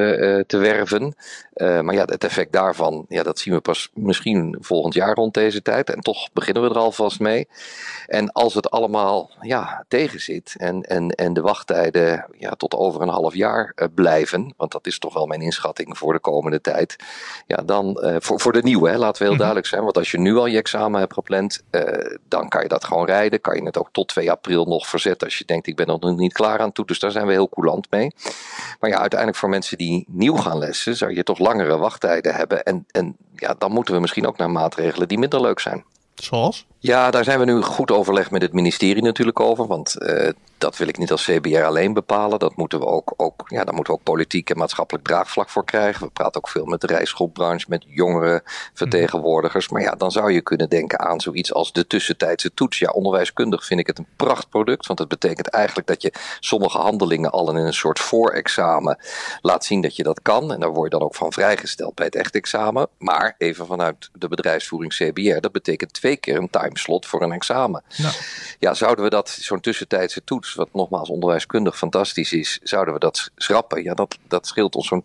te 0.47 0.57
werven. 0.57 1.15
maar 1.53 1.93
ja, 1.93 2.05
het 2.05 2.23
effect 2.23 2.51
daarvan, 2.51 3.05
ja, 3.09 3.23
dat 3.23 3.39
zien 3.39 3.53
we 3.53 3.59
pas 3.59 3.89
misschien 3.93 4.57
volgend 4.59 4.93
jaar 4.93 5.13
rond 5.13 5.33
deze 5.33 5.61
tijd. 5.61 5.89
En 5.89 5.99
toch 5.99 6.29
beginnen 6.33 6.63
we 6.63 6.69
er 6.69 6.77
alvast 6.77 7.19
mee. 7.19 7.47
En 8.07 8.31
als 8.31 8.53
het 8.53 8.71
allemaal 8.71 9.31
ja, 9.41 9.85
tegen 9.87 10.21
zit 10.21 10.55
en, 10.57 10.81
en, 10.81 11.09
en 11.09 11.33
de 11.33 11.41
wacht 11.41 11.68
wachttijden 11.69 12.25
ja, 12.37 12.49
tot 12.49 12.73
over 12.73 13.01
een 13.01 13.09
half 13.09 13.33
jaar 13.33 13.73
uh, 13.75 13.87
blijven, 13.95 14.53
want 14.57 14.71
dat 14.71 14.87
is 14.87 14.99
toch 14.99 15.13
wel 15.13 15.25
mijn 15.25 15.41
inschatting 15.41 15.97
voor 15.97 16.13
de 16.13 16.19
komende 16.19 16.61
tijd, 16.61 16.95
ja, 17.47 17.57
dan 17.57 17.97
uh, 18.01 18.15
voor, 18.19 18.39
voor 18.39 18.51
de 18.51 18.61
nieuwe, 18.61 18.89
hè, 18.89 18.97
laten 18.97 19.17
we 19.17 19.23
heel 19.23 19.29
mhm. 19.29 19.37
duidelijk 19.37 19.67
zijn, 19.67 19.83
want 19.83 19.97
als 19.97 20.11
je 20.11 20.19
nu 20.19 20.37
al 20.37 20.45
je 20.45 20.57
examen 20.57 20.99
hebt 20.99 21.13
gepland, 21.13 21.63
uh, 21.71 21.81
dan 22.27 22.49
kan 22.49 22.61
je 22.61 22.67
dat 22.67 22.83
gewoon 22.83 23.05
rijden, 23.05 23.41
kan 23.41 23.55
je 23.55 23.63
het 23.63 23.77
ook 23.77 23.89
tot 23.91 24.07
2 24.07 24.31
april 24.31 24.65
nog 24.65 24.87
verzetten 24.87 25.27
als 25.27 25.37
je 25.37 25.45
denkt 25.45 25.67
ik 25.67 25.75
ben 25.75 25.87
er 25.87 25.97
nog 25.99 26.17
niet 26.17 26.33
klaar 26.33 26.59
aan 26.59 26.71
toe, 26.71 26.85
dus 26.85 26.99
daar 26.99 27.11
zijn 27.11 27.25
we 27.25 27.31
heel 27.31 27.49
coulant 27.49 27.91
mee. 27.91 28.13
Maar 28.79 28.89
ja, 28.89 28.99
uiteindelijk 28.99 29.39
voor 29.39 29.49
mensen 29.49 29.77
die 29.77 30.05
nieuw 30.07 30.35
gaan 30.35 30.57
lessen, 30.57 30.95
zou 30.95 31.15
je 31.15 31.23
toch 31.23 31.39
langere 31.39 31.77
wachttijden 31.77 32.35
hebben 32.35 32.63
en, 32.63 32.85
en 32.91 33.17
ja, 33.35 33.55
dan 33.57 33.71
moeten 33.71 33.93
we 33.93 33.99
misschien 33.99 34.27
ook 34.27 34.37
naar 34.37 34.51
maatregelen 34.51 35.07
die 35.07 35.19
minder 35.19 35.41
leuk 35.41 35.59
zijn. 35.59 35.85
Zoals? 36.15 36.65
Ja, 36.81 37.11
daar 37.11 37.23
zijn 37.23 37.39
we 37.39 37.45
nu 37.45 37.61
goed 37.61 37.91
overleg 37.91 38.31
met 38.31 38.41
het 38.41 38.53
ministerie 38.53 39.03
natuurlijk 39.03 39.39
over. 39.39 39.67
Want 39.67 39.95
uh, 39.99 40.29
dat 40.57 40.77
wil 40.77 40.87
ik 40.87 40.97
niet 40.97 41.11
als 41.11 41.25
CBR 41.25 41.63
alleen 41.63 41.93
bepalen. 41.93 42.39
Dat 42.39 42.55
moeten 42.55 42.79
we 42.79 42.85
ook, 42.85 43.13
ook, 43.17 43.43
ja, 43.45 43.63
daar 43.63 43.73
moeten 43.73 43.93
we 43.93 43.99
ook 43.99 44.05
politiek 44.05 44.49
en 44.49 44.57
maatschappelijk 44.57 45.05
draagvlak 45.05 45.49
voor 45.49 45.65
krijgen. 45.65 46.05
We 46.05 46.11
praten 46.11 46.35
ook 46.35 46.49
veel 46.49 46.65
met 46.65 46.81
de 46.81 46.87
rijschoolbranche, 46.87 47.65
met 47.69 47.85
jongere 47.87 48.41
vertegenwoordigers. 48.73 49.69
Maar 49.69 49.81
ja, 49.81 49.91
dan 49.91 50.11
zou 50.11 50.31
je 50.31 50.41
kunnen 50.41 50.69
denken 50.69 50.99
aan 50.99 51.21
zoiets 51.21 51.53
als 51.53 51.71
de 51.71 51.87
tussentijdse 51.87 52.53
toets. 52.53 52.79
Ja, 52.79 52.89
onderwijskundig 52.89 53.65
vind 53.65 53.79
ik 53.79 53.87
het 53.87 53.97
een 53.97 54.07
prachtproduct. 54.15 54.87
Want 54.87 54.99
het 54.99 55.07
betekent 55.07 55.47
eigenlijk 55.47 55.87
dat 55.87 56.01
je 56.01 56.13
sommige 56.39 56.77
handelingen 56.77 57.31
al 57.31 57.49
in 57.49 57.55
een 57.55 57.73
soort 57.73 57.99
voorexamen 57.99 58.97
laat 59.41 59.65
zien 59.65 59.81
dat 59.81 59.95
je 59.95 60.03
dat 60.03 60.21
kan. 60.21 60.53
En 60.53 60.59
daar 60.59 60.73
word 60.73 60.91
je 60.91 60.97
dan 60.97 61.07
ook 61.07 61.15
van 61.15 61.33
vrijgesteld 61.33 61.95
bij 61.95 62.05
het 62.05 62.15
echt 62.15 62.35
examen. 62.35 62.87
Maar 62.97 63.35
even 63.37 63.65
vanuit 63.65 64.09
de 64.13 64.27
bedrijfsvoering 64.27 64.93
CBR, 64.93 65.39
dat 65.39 65.51
betekent 65.51 65.93
twee 65.93 66.17
keer 66.17 66.37
een 66.37 66.49
timeslot 66.69 67.05
voor 67.05 67.21
een 67.21 67.31
examen. 67.31 67.83
Nou. 67.97 68.13
Ja, 68.59 68.73
zouden 68.73 69.03
we 69.03 69.09
dat, 69.09 69.29
zo'n 69.29 69.59
tussentijdse 69.59 70.23
toets 70.23 70.53
wat 70.53 70.69
nogmaals 70.73 71.09
onderwijskundig 71.09 71.77
fantastisch 71.77 72.33
is, 72.33 72.59
zouden 72.63 72.93
we 72.93 72.99
dat 72.99 73.31
schrappen? 73.35 73.83
Ja, 73.83 73.93
dat, 73.93 74.17
dat 74.27 74.47
scheelt 74.47 74.75
ons 74.75 74.87
zo'n 74.87 75.03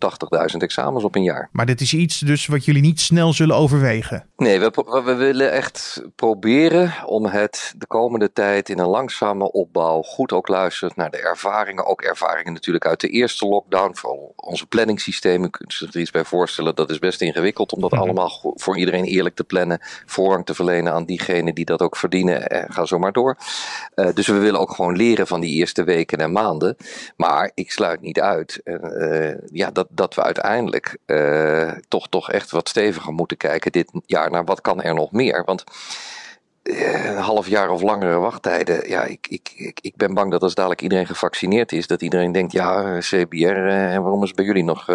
80.000 0.51 0.57
examens 0.57 1.03
op 1.03 1.15
een 1.15 1.23
jaar. 1.23 1.49
Maar 1.51 1.65
dit 1.65 1.81
is 1.81 1.93
iets 1.93 2.19
dus 2.19 2.47
wat 2.47 2.65
jullie 2.65 2.81
niet 2.81 2.99
snel 2.99 3.33
zullen 3.33 3.55
overwegen? 3.55 4.25
Nee, 4.37 4.59
we, 4.59 4.71
we 5.03 5.13
willen 5.13 5.51
echt 5.51 6.01
proberen 6.15 6.93
om 7.05 7.25
het 7.25 7.73
de 7.77 7.87
komende 7.87 8.33
tijd 8.33 8.69
in 8.69 8.79
een 8.79 8.87
langzame 8.87 9.51
opbouw 9.51 10.01
goed 10.01 10.31
ook 10.31 10.47
luisteren 10.47 10.93
naar 10.95 11.11
de 11.11 11.17
ervaringen. 11.17 11.85
Ook 11.85 12.01
ervaringen 12.01 12.53
natuurlijk 12.53 12.85
uit 12.85 12.99
de 12.99 13.09
eerste 13.09 13.45
lockdown, 13.45 13.95
voor 13.95 14.31
onze 14.35 14.65
planningssystemen. 14.65 15.49
Kunt 15.49 15.71
u 15.71 15.75
zich 15.75 15.93
er 15.93 15.99
iets 15.99 16.11
bij 16.11 16.25
voorstellen? 16.25 16.75
Dat 16.75 16.89
is 16.89 16.99
best 16.99 17.21
ingewikkeld 17.21 17.73
om 17.73 17.81
dat 17.81 17.91
mhm. 17.91 18.01
allemaal 18.01 18.53
voor 18.55 18.77
iedereen 18.77 19.03
eerlijk 19.03 19.35
te 19.35 19.43
plannen. 19.43 19.79
Voorrang 20.05 20.45
te 20.45 20.53
verlenen 20.53 20.93
aan 20.93 21.05
diegenen 21.05 21.54
die 21.55 21.65
dat 21.65 21.81
ook 21.81 21.95
verdienen. 21.95 22.47
En 22.47 22.73
ga 22.73 22.85
zo 22.85 22.99
maar 22.99 23.11
door. 23.11 23.37
Uh, 23.95 24.07
dus 24.13 24.27
we 24.27 24.37
willen 24.37 24.59
ook 24.59 24.71
gewoon 24.71 24.95
leren 24.95 25.27
van 25.27 25.41
die 25.41 25.53
eerste 25.53 25.83
weken 25.83 26.17
en 26.17 26.31
maanden. 26.31 26.77
Maar 27.17 27.51
ik 27.53 27.71
sluit 27.71 28.01
niet 28.01 28.19
uit 28.19 28.61
uh, 28.63 29.33
ja, 29.51 29.71
dat, 29.71 29.87
dat 29.89 30.15
we 30.15 30.23
uiteindelijk 30.23 30.97
toch, 31.87 32.09
toch 32.09 32.31
echt 32.31 32.51
wat 32.51 32.69
steviger 32.69 33.13
moeten 33.13 33.37
kijken 33.37 33.71
dit 33.71 33.91
jaar 34.05 34.31
naar 34.31 34.45
wat 34.45 34.61
kan 34.61 34.81
er 34.81 34.93
nog 34.93 35.11
meer. 35.11 35.43
Want 35.45 35.63
een 36.63 37.17
half 37.17 37.47
jaar 37.47 37.69
of 37.69 37.81
langere 37.81 38.17
wachttijden. 38.17 38.89
Ja, 38.89 39.03
ik, 39.03 39.27
ik, 39.29 39.53
ik, 39.55 39.79
ik 39.81 39.95
ben 39.95 40.13
bang 40.13 40.31
dat 40.31 40.41
als 40.41 40.55
dadelijk 40.55 40.81
iedereen 40.81 41.05
gevaccineerd 41.05 41.71
is, 41.71 41.87
dat 41.87 42.01
iedereen 42.01 42.31
denkt: 42.31 42.51
ja, 42.51 42.97
CBR, 42.99 43.45
en 43.45 44.01
waarom 44.01 44.23
is 44.23 44.31
bij 44.33 44.45
jullie 44.45 44.63
nog 44.63 44.87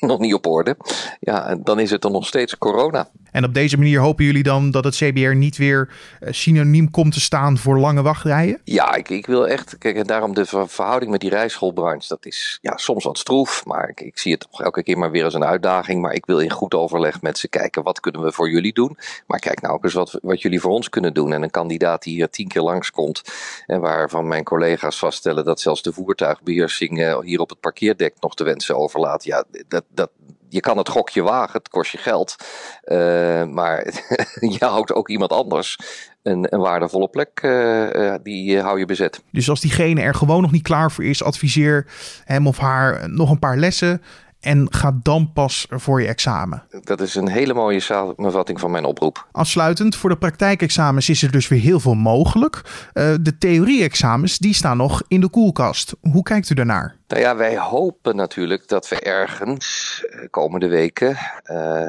nog 0.10 0.18
niet 0.18 0.34
op 0.34 0.46
orde. 0.46 0.76
Ja, 1.20 1.54
dan 1.54 1.80
is 1.80 1.90
het 1.90 2.02
dan 2.02 2.12
nog 2.12 2.26
steeds 2.26 2.58
corona. 2.58 3.08
En 3.34 3.44
op 3.44 3.54
deze 3.54 3.76
manier 3.76 4.00
hopen 4.00 4.24
jullie 4.24 4.42
dan 4.42 4.70
dat 4.70 4.84
het 4.84 4.94
CBR 4.94 5.34
niet 5.34 5.56
weer 5.56 5.88
eh, 6.20 6.32
synoniem 6.32 6.90
komt 6.90 7.12
te 7.12 7.20
staan 7.20 7.58
voor 7.58 7.78
lange 7.78 8.02
wachtrijen? 8.02 8.60
Ja, 8.64 8.94
ik, 8.94 9.08
ik 9.08 9.26
wil 9.26 9.48
echt. 9.48 9.78
Kijk, 9.78 9.96
en 9.96 10.06
daarom 10.06 10.34
de 10.34 10.46
verhouding 10.46 11.10
met 11.10 11.20
die 11.20 11.30
rijschoolbranche. 11.30 12.08
Dat 12.08 12.26
is 12.26 12.58
ja, 12.62 12.76
soms 12.76 13.04
wat 13.04 13.18
stroef, 13.18 13.64
maar 13.64 13.88
ik, 13.88 14.00
ik 14.00 14.18
zie 14.18 14.32
het 14.32 14.46
toch 14.50 14.60
elke 14.60 14.82
keer 14.82 14.98
maar 14.98 15.10
weer 15.10 15.24
als 15.24 15.34
een 15.34 15.44
uitdaging. 15.44 16.02
Maar 16.02 16.12
ik 16.12 16.26
wil 16.26 16.38
in 16.38 16.50
goed 16.50 16.74
overleg 16.74 17.22
met 17.22 17.38
ze 17.38 17.48
kijken. 17.48 17.82
Wat 17.82 18.00
kunnen 18.00 18.22
we 18.22 18.32
voor 18.32 18.50
jullie 18.50 18.72
doen? 18.72 18.98
Maar 19.26 19.38
kijk 19.38 19.60
nou 19.60 19.74
ook 19.74 19.84
eens 19.84 19.92
wat, 19.92 20.18
wat 20.22 20.42
jullie 20.42 20.60
voor 20.60 20.70
ons 20.70 20.88
kunnen 20.88 21.14
doen. 21.14 21.32
En 21.32 21.42
een 21.42 21.50
kandidaat 21.50 22.02
die 22.02 22.14
hier 22.14 22.30
tien 22.30 22.48
keer 22.48 22.62
langskomt. 22.62 23.22
En 23.66 23.80
waarvan 23.80 24.28
mijn 24.28 24.44
collega's 24.44 24.98
vaststellen 24.98 25.44
dat 25.44 25.60
zelfs 25.60 25.82
de 25.82 25.92
voertuigbeheersing 25.92 27.02
eh, 27.02 27.18
hier 27.18 27.40
op 27.40 27.48
het 27.48 27.60
parkeerdek 27.60 28.14
nog 28.20 28.34
te 28.34 28.44
wensen 28.44 28.76
overlaat. 28.76 29.24
Ja, 29.24 29.44
dat, 29.68 29.83
dat, 29.88 30.10
je 30.48 30.60
kan 30.60 30.78
het 30.78 30.88
gokje 30.88 31.22
wagen, 31.22 31.58
het 31.58 31.68
kost 31.68 31.92
je 31.92 31.98
geld. 31.98 32.36
Uh, 32.84 33.44
maar 33.44 33.86
je 34.58 34.64
houdt 34.64 34.92
ook 34.92 35.08
iemand 35.08 35.32
anders 35.32 35.78
een, 36.22 36.54
een 36.54 36.60
waardevolle 36.60 37.08
plek, 37.08 37.40
uh, 37.42 38.14
die 38.22 38.60
hou 38.60 38.78
je 38.78 38.86
bezet. 38.86 39.22
Dus 39.32 39.50
als 39.50 39.60
diegene 39.60 40.00
er 40.00 40.14
gewoon 40.14 40.42
nog 40.42 40.52
niet 40.52 40.62
klaar 40.62 40.92
voor 40.92 41.04
is, 41.04 41.22
adviseer 41.22 41.86
hem 42.24 42.46
of 42.46 42.58
haar 42.58 43.10
nog 43.10 43.30
een 43.30 43.38
paar 43.38 43.56
lessen 43.56 44.02
en 44.44 44.66
ga 44.70 44.98
dan 45.02 45.32
pas 45.32 45.66
voor 45.70 46.00
je 46.00 46.08
examen. 46.08 46.62
Dat 46.84 47.00
is 47.00 47.14
een 47.14 47.28
hele 47.28 47.54
mooie 47.54 47.80
samenvatting 47.80 48.60
van 48.60 48.70
mijn 48.70 48.84
oproep. 48.84 49.26
Afsluitend, 49.32 49.96
voor 49.96 50.10
de 50.10 50.16
praktijkexamens 50.16 51.08
is 51.08 51.22
er 51.22 51.30
dus 51.30 51.48
weer 51.48 51.60
heel 51.60 51.80
veel 51.80 51.94
mogelijk. 51.94 52.62
Uh, 52.94 53.14
de 53.20 53.38
theorie-examens, 53.38 54.38
die 54.38 54.54
staan 54.54 54.76
nog 54.76 55.02
in 55.08 55.20
de 55.20 55.28
koelkast. 55.28 55.94
Hoe 56.12 56.22
kijkt 56.22 56.50
u 56.50 56.54
daarnaar? 56.54 56.96
Nou 57.08 57.22
ja, 57.22 57.36
wij 57.36 57.58
hopen 57.58 58.16
natuurlijk 58.16 58.68
dat 58.68 58.88
we 58.88 59.00
ergens 59.00 60.04
uh, 60.10 60.20
komende 60.30 60.68
weken, 60.68 61.10
uh, 61.10 61.16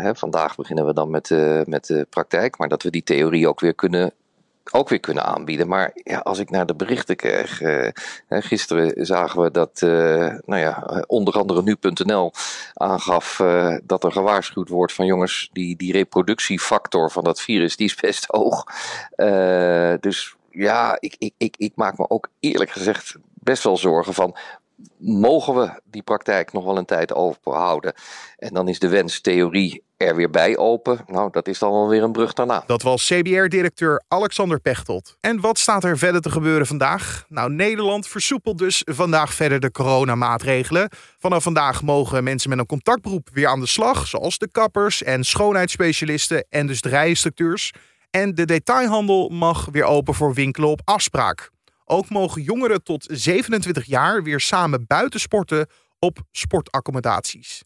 hè, 0.01 0.15
vandaag 0.15 0.55
beginnen 0.55 0.85
we 0.85 0.93
dan 0.93 1.09
met, 1.09 1.29
met 1.65 1.85
de 1.85 2.07
praktijk, 2.09 2.57
maar 2.57 2.67
dat 2.67 2.83
we 2.83 2.89
die 2.89 3.03
theorie 3.03 3.47
ook 3.47 3.59
weer 3.59 3.75
kunnen 3.75 4.13
ook 4.71 4.89
weer 4.89 4.99
kunnen 4.99 5.23
aanbieden. 5.23 5.67
Maar 5.67 5.91
ja, 5.93 6.19
als 6.19 6.39
ik 6.39 6.49
naar 6.49 6.65
de 6.65 6.75
berichten 6.75 7.15
krijg. 7.15 7.61
Uh, 7.61 7.89
gisteren 8.29 9.05
zagen 9.05 9.41
we 9.41 9.51
dat 9.51 9.81
uh, 9.83 10.33
nou 10.45 10.61
ja, 10.61 11.03
onder 11.07 11.33
andere 11.33 11.63
nu.nl 11.63 12.31
aangaf 12.73 13.39
uh, 13.39 13.77
dat 13.83 14.03
er 14.03 14.11
gewaarschuwd 14.11 14.69
wordt 14.69 14.93
van 14.93 15.05
jongens, 15.05 15.49
die, 15.53 15.75
die 15.75 15.91
reproductiefactor 15.91 17.11
van 17.11 17.23
dat 17.23 17.41
virus 17.41 17.75
die 17.75 17.87
is 17.87 17.95
best 17.95 18.25
hoog. 18.25 18.63
dus 19.99 20.35
ja, 20.49 20.97
ik, 20.99 21.15
ik, 21.17 21.33
ik, 21.37 21.55
ik 21.57 21.71
maak 21.75 21.97
me 21.97 22.09
ook 22.09 22.29
eerlijk 22.39 22.71
gezegd 22.71 23.15
best 23.33 23.63
wel 23.63 23.77
zorgen 23.77 24.13
van 24.13 24.35
mogen 24.97 25.55
we 25.55 25.81
die 25.83 26.03
praktijk 26.03 26.53
nog 26.53 26.65
wel 26.65 26.77
een 26.77 26.85
tijd 26.85 27.13
overhouden? 27.13 27.93
En 28.37 28.53
dan 28.53 28.67
is 28.67 28.79
de 28.79 28.89
wens 28.89 29.21
theorie 29.21 29.83
er 29.97 30.15
weer 30.15 30.29
bij 30.29 30.57
open. 30.57 30.99
Nou, 31.07 31.31
dat 31.31 31.47
is 31.47 31.59
dan 31.59 31.71
wel 31.71 31.87
weer 31.87 32.03
een 32.03 32.11
brug 32.11 32.33
daarna. 32.33 32.63
Dat 32.67 32.81
was 32.81 33.05
CBR-directeur 33.05 34.03
Alexander 34.07 34.59
Pechtold. 34.59 35.17
En 35.19 35.39
wat 35.39 35.59
staat 35.59 35.83
er 35.83 35.97
verder 35.97 36.21
te 36.21 36.29
gebeuren 36.29 36.67
vandaag? 36.67 37.25
Nou, 37.29 37.51
Nederland 37.51 38.07
versoepelt 38.07 38.57
dus 38.57 38.81
vandaag 38.85 39.33
verder 39.33 39.59
de 39.59 39.71
coronamaatregelen. 39.71 40.89
Vanaf 41.19 41.43
vandaag 41.43 41.81
mogen 41.81 42.23
mensen 42.23 42.49
met 42.49 42.59
een 42.59 42.65
contactberoep 42.65 43.29
weer 43.33 43.47
aan 43.47 43.59
de 43.59 43.67
slag, 43.67 44.07
zoals 44.07 44.37
de 44.37 44.51
kappers 44.51 45.03
en 45.03 45.23
schoonheidsspecialisten 45.23 46.45
en 46.49 46.67
dus 46.67 46.81
de 46.81 46.89
rijinstructeurs. 46.89 47.71
En 48.09 48.35
de 48.35 48.45
detailhandel 48.45 49.29
mag 49.29 49.67
weer 49.71 49.83
open 49.83 50.13
voor 50.13 50.33
winkelen 50.33 50.69
op 50.69 50.81
afspraak. 50.83 51.53
Ook 51.85 52.09
mogen 52.09 52.41
jongeren 52.41 52.83
tot 52.83 53.07
27 53.11 53.85
jaar 53.85 54.23
weer 54.23 54.39
samen 54.39 54.85
buiten 54.87 55.19
sporten 55.19 55.67
op 55.99 56.19
sportaccommodaties. 56.31 57.63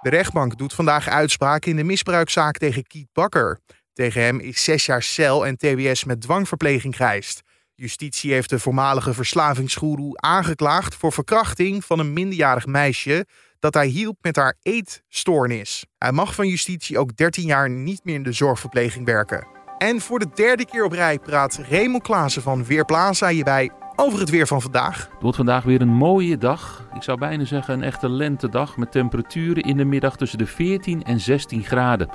De 0.00 0.10
rechtbank 0.10 0.58
doet 0.58 0.72
vandaag 0.72 1.08
uitspraak 1.08 1.64
in 1.64 1.76
de 1.76 1.84
misbruikzaak 1.84 2.58
tegen 2.58 2.86
Kiet 2.86 3.08
Bakker. 3.12 3.58
Tegen 3.92 4.22
hem 4.22 4.40
is 4.40 4.64
zes 4.64 4.86
jaar 4.86 5.02
cel 5.02 5.46
en 5.46 5.56
TBS 5.56 6.04
met 6.04 6.20
dwangverpleging 6.20 6.96
geëist. 6.96 7.40
Justitie 7.74 8.32
heeft 8.32 8.50
de 8.50 8.58
voormalige 8.58 9.14
verslavingsgoeroe 9.14 10.16
aangeklaagd 10.16 10.94
voor 10.94 11.12
verkrachting 11.12 11.84
van 11.84 11.98
een 11.98 12.12
minderjarig 12.12 12.66
meisje 12.66 13.26
dat 13.58 13.74
hij 13.74 13.86
hielp 13.86 14.16
met 14.20 14.36
haar 14.36 14.56
eetstoornis. 14.62 15.84
Hij 15.98 16.12
mag 16.12 16.34
van 16.34 16.48
justitie 16.48 16.98
ook 16.98 17.16
13 17.16 17.46
jaar 17.46 17.70
niet 17.70 18.04
meer 18.04 18.14
in 18.14 18.22
de 18.22 18.32
zorgverpleging 18.32 19.04
werken. 19.04 19.55
En 19.78 20.00
voor 20.00 20.18
de 20.18 20.28
derde 20.34 20.64
keer 20.64 20.84
op 20.84 20.92
rij 20.92 21.18
praat 21.18 21.60
Raymond 21.68 22.02
Klaassen 22.02 22.42
van 22.42 22.64
Weerplaza 22.64 23.28
hierbij 23.28 23.70
over 23.96 24.20
het 24.20 24.30
weer 24.30 24.46
van 24.46 24.62
vandaag. 24.62 25.08
Het 25.12 25.22
wordt 25.22 25.36
vandaag 25.36 25.64
weer 25.64 25.80
een 25.80 25.88
mooie 25.88 26.38
dag. 26.38 26.88
Ik 26.94 27.02
zou 27.02 27.18
bijna 27.18 27.44
zeggen 27.44 27.74
een 27.74 27.82
echte 27.82 28.08
lentedag 28.08 28.76
met 28.76 28.92
temperaturen 28.92 29.62
in 29.62 29.76
de 29.76 29.84
middag 29.84 30.16
tussen 30.16 30.38
de 30.38 30.46
14 30.46 31.04
en 31.04 31.20
16 31.20 31.64
graden. 31.64 32.08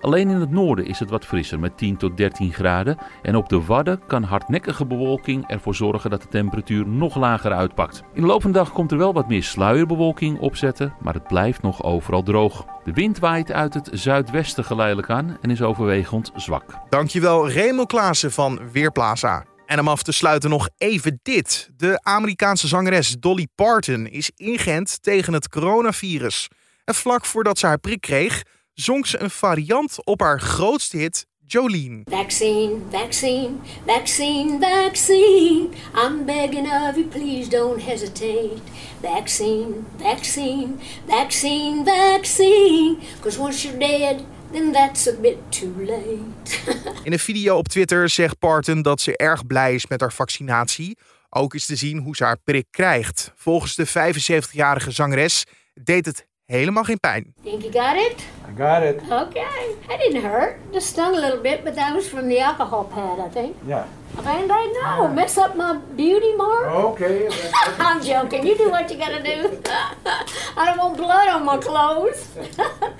Alleen 0.00 0.28
in 0.28 0.40
het 0.40 0.50
noorden 0.50 0.86
is 0.86 0.98
het 0.98 1.10
wat 1.10 1.26
frisser 1.26 1.60
met 1.60 1.78
10 1.78 1.96
tot 1.96 2.16
13 2.16 2.52
graden. 2.52 2.98
En 3.22 3.36
op 3.36 3.48
de 3.48 3.64
Wadden 3.64 4.00
kan 4.06 4.22
hardnekkige 4.22 4.86
bewolking 4.86 5.48
ervoor 5.48 5.74
zorgen 5.74 6.10
dat 6.10 6.22
de 6.22 6.28
temperatuur 6.28 6.86
nog 6.86 7.16
lager 7.16 7.52
uitpakt. 7.52 8.02
In 8.14 8.20
de 8.20 8.26
loop 8.26 8.42
van 8.42 8.52
dag 8.52 8.72
komt 8.72 8.92
er 8.92 8.98
wel 8.98 9.12
wat 9.12 9.28
meer 9.28 9.42
sluierbewolking 9.42 10.38
opzetten, 10.38 10.94
maar 11.00 11.14
het 11.14 11.26
blijft 11.26 11.62
nog 11.62 11.82
overal 11.82 12.22
droog. 12.22 12.66
De 12.84 12.92
wind 12.92 13.18
waait 13.18 13.52
uit 13.52 13.74
het 13.74 13.88
zuidwesten 13.92 14.64
geleidelijk 14.64 15.10
aan 15.10 15.38
en 15.40 15.50
is 15.50 15.62
overwegend 15.62 16.30
zwak. 16.34 16.64
Dankjewel 16.88 17.48
Remo 17.48 17.84
Klaassen 17.84 18.32
van 18.32 18.60
Weerplaza. 18.72 19.44
En 19.66 19.80
om 19.80 19.88
af 19.88 20.02
te 20.02 20.12
sluiten 20.12 20.50
nog 20.50 20.68
even 20.76 21.20
dit. 21.22 21.70
De 21.76 22.00
Amerikaanse 22.02 22.68
zangeres 22.68 23.16
Dolly 23.18 23.46
Parton 23.54 24.06
is 24.06 24.30
ingent 24.36 25.02
tegen 25.02 25.32
het 25.32 25.48
coronavirus. 25.48 26.48
En 26.84 26.94
vlak 26.94 27.24
voordat 27.24 27.58
ze 27.58 27.66
haar 27.66 27.78
prik 27.78 28.00
kreeg, 28.00 28.42
zong 28.80 29.06
ze 29.06 29.20
een 29.20 29.30
variant 29.30 30.04
op 30.04 30.20
haar 30.20 30.40
grootste 30.40 30.96
hit 30.96 31.26
Jolene. 31.46 32.02
Vaccine, 32.04 32.78
vaccine, 32.90 33.50
vaccine, 33.86 34.58
vaccine. 34.60 35.68
I'm 35.94 36.24
begging 36.24 36.66
of 36.66 36.96
you, 36.96 37.04
please 37.04 37.48
don't 37.48 37.82
hesitate. 37.82 38.60
Vaccine, 39.02 39.74
vaccine, 39.96 40.74
vaccine, 41.06 41.84
vaccine. 41.84 42.96
Cause 43.20 43.40
once 43.40 43.66
you're 43.66 43.78
dead, 43.78 44.24
then 44.52 44.72
that's 44.72 45.08
a 45.08 45.12
bit 45.20 45.36
too 45.48 45.74
late. 45.78 46.62
In 47.04 47.12
een 47.12 47.18
video 47.18 47.56
op 47.56 47.68
Twitter 47.68 48.08
zegt 48.08 48.38
Parton 48.38 48.82
dat 48.82 49.00
ze 49.00 49.16
erg 49.16 49.46
blij 49.46 49.74
is 49.74 49.86
met 49.86 50.00
haar 50.00 50.12
vaccinatie. 50.12 50.98
Ook 51.30 51.54
is 51.54 51.66
te 51.66 51.76
zien 51.76 51.98
hoe 51.98 52.16
ze 52.16 52.24
haar 52.24 52.40
prik 52.44 52.66
krijgt. 52.70 53.32
Volgens 53.36 53.74
de 53.74 53.88
75-jarige 53.88 54.90
zangeres 54.90 55.44
deed 55.74 56.06
het 56.06 56.26
helemaal 56.50 56.84
geen 56.84 57.00
pijn. 57.00 57.34
Think 57.42 57.62
you 57.62 57.72
got 57.72 57.96
it? 57.96 58.24
I 58.48 58.52
got 58.56 58.82
it. 58.82 59.00
Okay. 59.10 59.76
That 59.88 60.00
didn't 60.00 60.22
hurt. 60.22 60.56
Just 60.72 60.86
stung 60.86 61.16
a 61.16 61.20
little 61.20 61.40
bit, 61.40 61.64
but 61.64 61.74
that 61.74 61.94
was 61.94 62.08
from 62.08 62.28
the 62.28 62.40
alcohol 62.40 62.84
pad, 62.84 63.18
I 63.18 63.30
think. 63.32 63.56
Yeah. 63.66 63.84
And 64.16 64.50
I 64.52 64.66
know, 64.66 65.08
mess 65.08 65.38
up 65.38 65.54
my 65.56 65.78
beauty 65.96 66.34
mark. 66.36 66.66
Okay. 66.66 67.28
I'm 67.78 68.02
joking. 68.02 68.46
You 68.46 68.56
do 68.56 68.70
what 68.70 68.90
you 68.90 68.98
gotta 68.98 69.22
do. 69.22 69.62
I 70.56 70.66
don't 70.66 70.78
want 70.78 70.96
blood 70.96 71.28
on 71.28 71.44
my 71.44 71.58
clothes. 71.58 72.28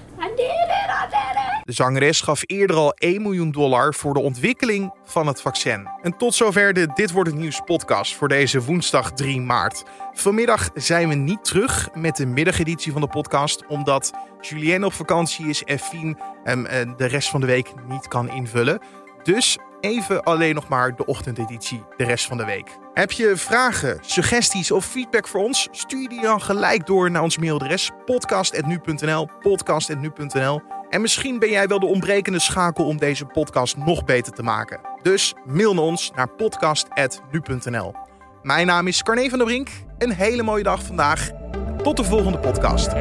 De 1.65 1.73
zangeres 1.73 2.21
gaf 2.21 2.43
eerder 2.47 2.77
al 2.77 2.93
1 2.95 3.23
miljoen 3.23 3.51
dollar 3.51 3.95
voor 3.95 4.15
de 4.15 4.21
ontwikkeling 4.21 4.95
van 5.05 5.27
het 5.27 5.41
vaccin. 5.41 5.89
En 6.03 6.17
tot 6.17 6.35
zover 6.35 6.73
de 6.73 6.89
Dit 6.95 7.11
wordt 7.11 7.31
het 7.31 7.39
nieuws 7.39 7.61
podcast 7.65 8.15
voor 8.15 8.29
deze 8.29 8.63
woensdag 8.63 9.13
3 9.13 9.41
maart. 9.41 9.85
Vanmiddag 10.13 10.71
zijn 10.75 11.09
we 11.09 11.15
niet 11.15 11.45
terug 11.45 11.89
met 11.95 12.17
de 12.17 12.27
middageditie 12.27 12.93
van 12.93 13.01
de 13.01 13.09
podcast, 13.09 13.67
omdat 13.67 14.13
Julien 14.41 14.85
op 14.85 14.93
vakantie 14.93 15.49
is 15.49 15.65
en 15.65 15.79
Fien 15.79 16.19
hem 16.45 16.67
eh, 16.67 16.87
de 16.97 17.07
rest 17.07 17.31
van 17.31 17.41
de 17.41 17.47
week 17.47 17.73
niet 17.89 18.09
kan 18.09 18.31
invullen. 18.31 18.81
Dus 19.23 19.59
even 19.81 20.23
alleen 20.23 20.55
nog 20.55 20.69
maar 20.69 20.97
de 20.97 21.07
ochtendeditie 21.07 21.85
de 21.97 22.05
rest 22.05 22.27
van 22.27 22.37
de 22.37 22.45
week. 22.45 22.79
Heb 22.95 23.11
je 23.11 23.37
vragen, 23.37 23.99
suggesties 24.01 24.71
of 24.71 24.85
feedback 24.85 25.29
voor 25.29 25.45
ons? 25.45 25.69
Stuur 25.71 26.09
die 26.09 26.21
dan 26.21 26.41
gelijk 26.41 26.87
door 26.87 27.11
naar 27.11 27.23
ons 27.23 27.39
mailadres 27.39 27.91
podcast.nu.nl 28.05 29.29
podcast.nu.nl 29.41 30.63
En 30.91 31.01
misschien 31.01 31.39
ben 31.39 31.51
jij 31.51 31.67
wel 31.67 31.81
de 31.81 31.87
ontbrekende 31.87 32.39
schakel 32.39 32.85
om 32.85 32.97
deze 32.97 33.25
podcast 33.25 33.77
nog 33.77 34.05
beter 34.05 34.33
te 34.33 34.43
maken. 34.43 34.81
Dus 35.03 35.35
mail 35.45 35.75
naar 35.75 35.85
ons 35.85 36.11
naar 36.15 36.29
podcast.nu.nl 36.29 37.95
Mijn 38.43 38.67
naam 38.67 38.87
is 38.87 39.03
Carne 39.03 39.29
van 39.29 39.39
der 39.39 39.47
Brink. 39.47 39.69
Een 39.99 40.13
hele 40.13 40.43
mooie 40.43 40.63
dag 40.63 40.83
vandaag. 40.83 41.31
Tot 41.83 41.97
de 41.97 42.05
volgende 42.05 42.39
podcast. 42.39 42.93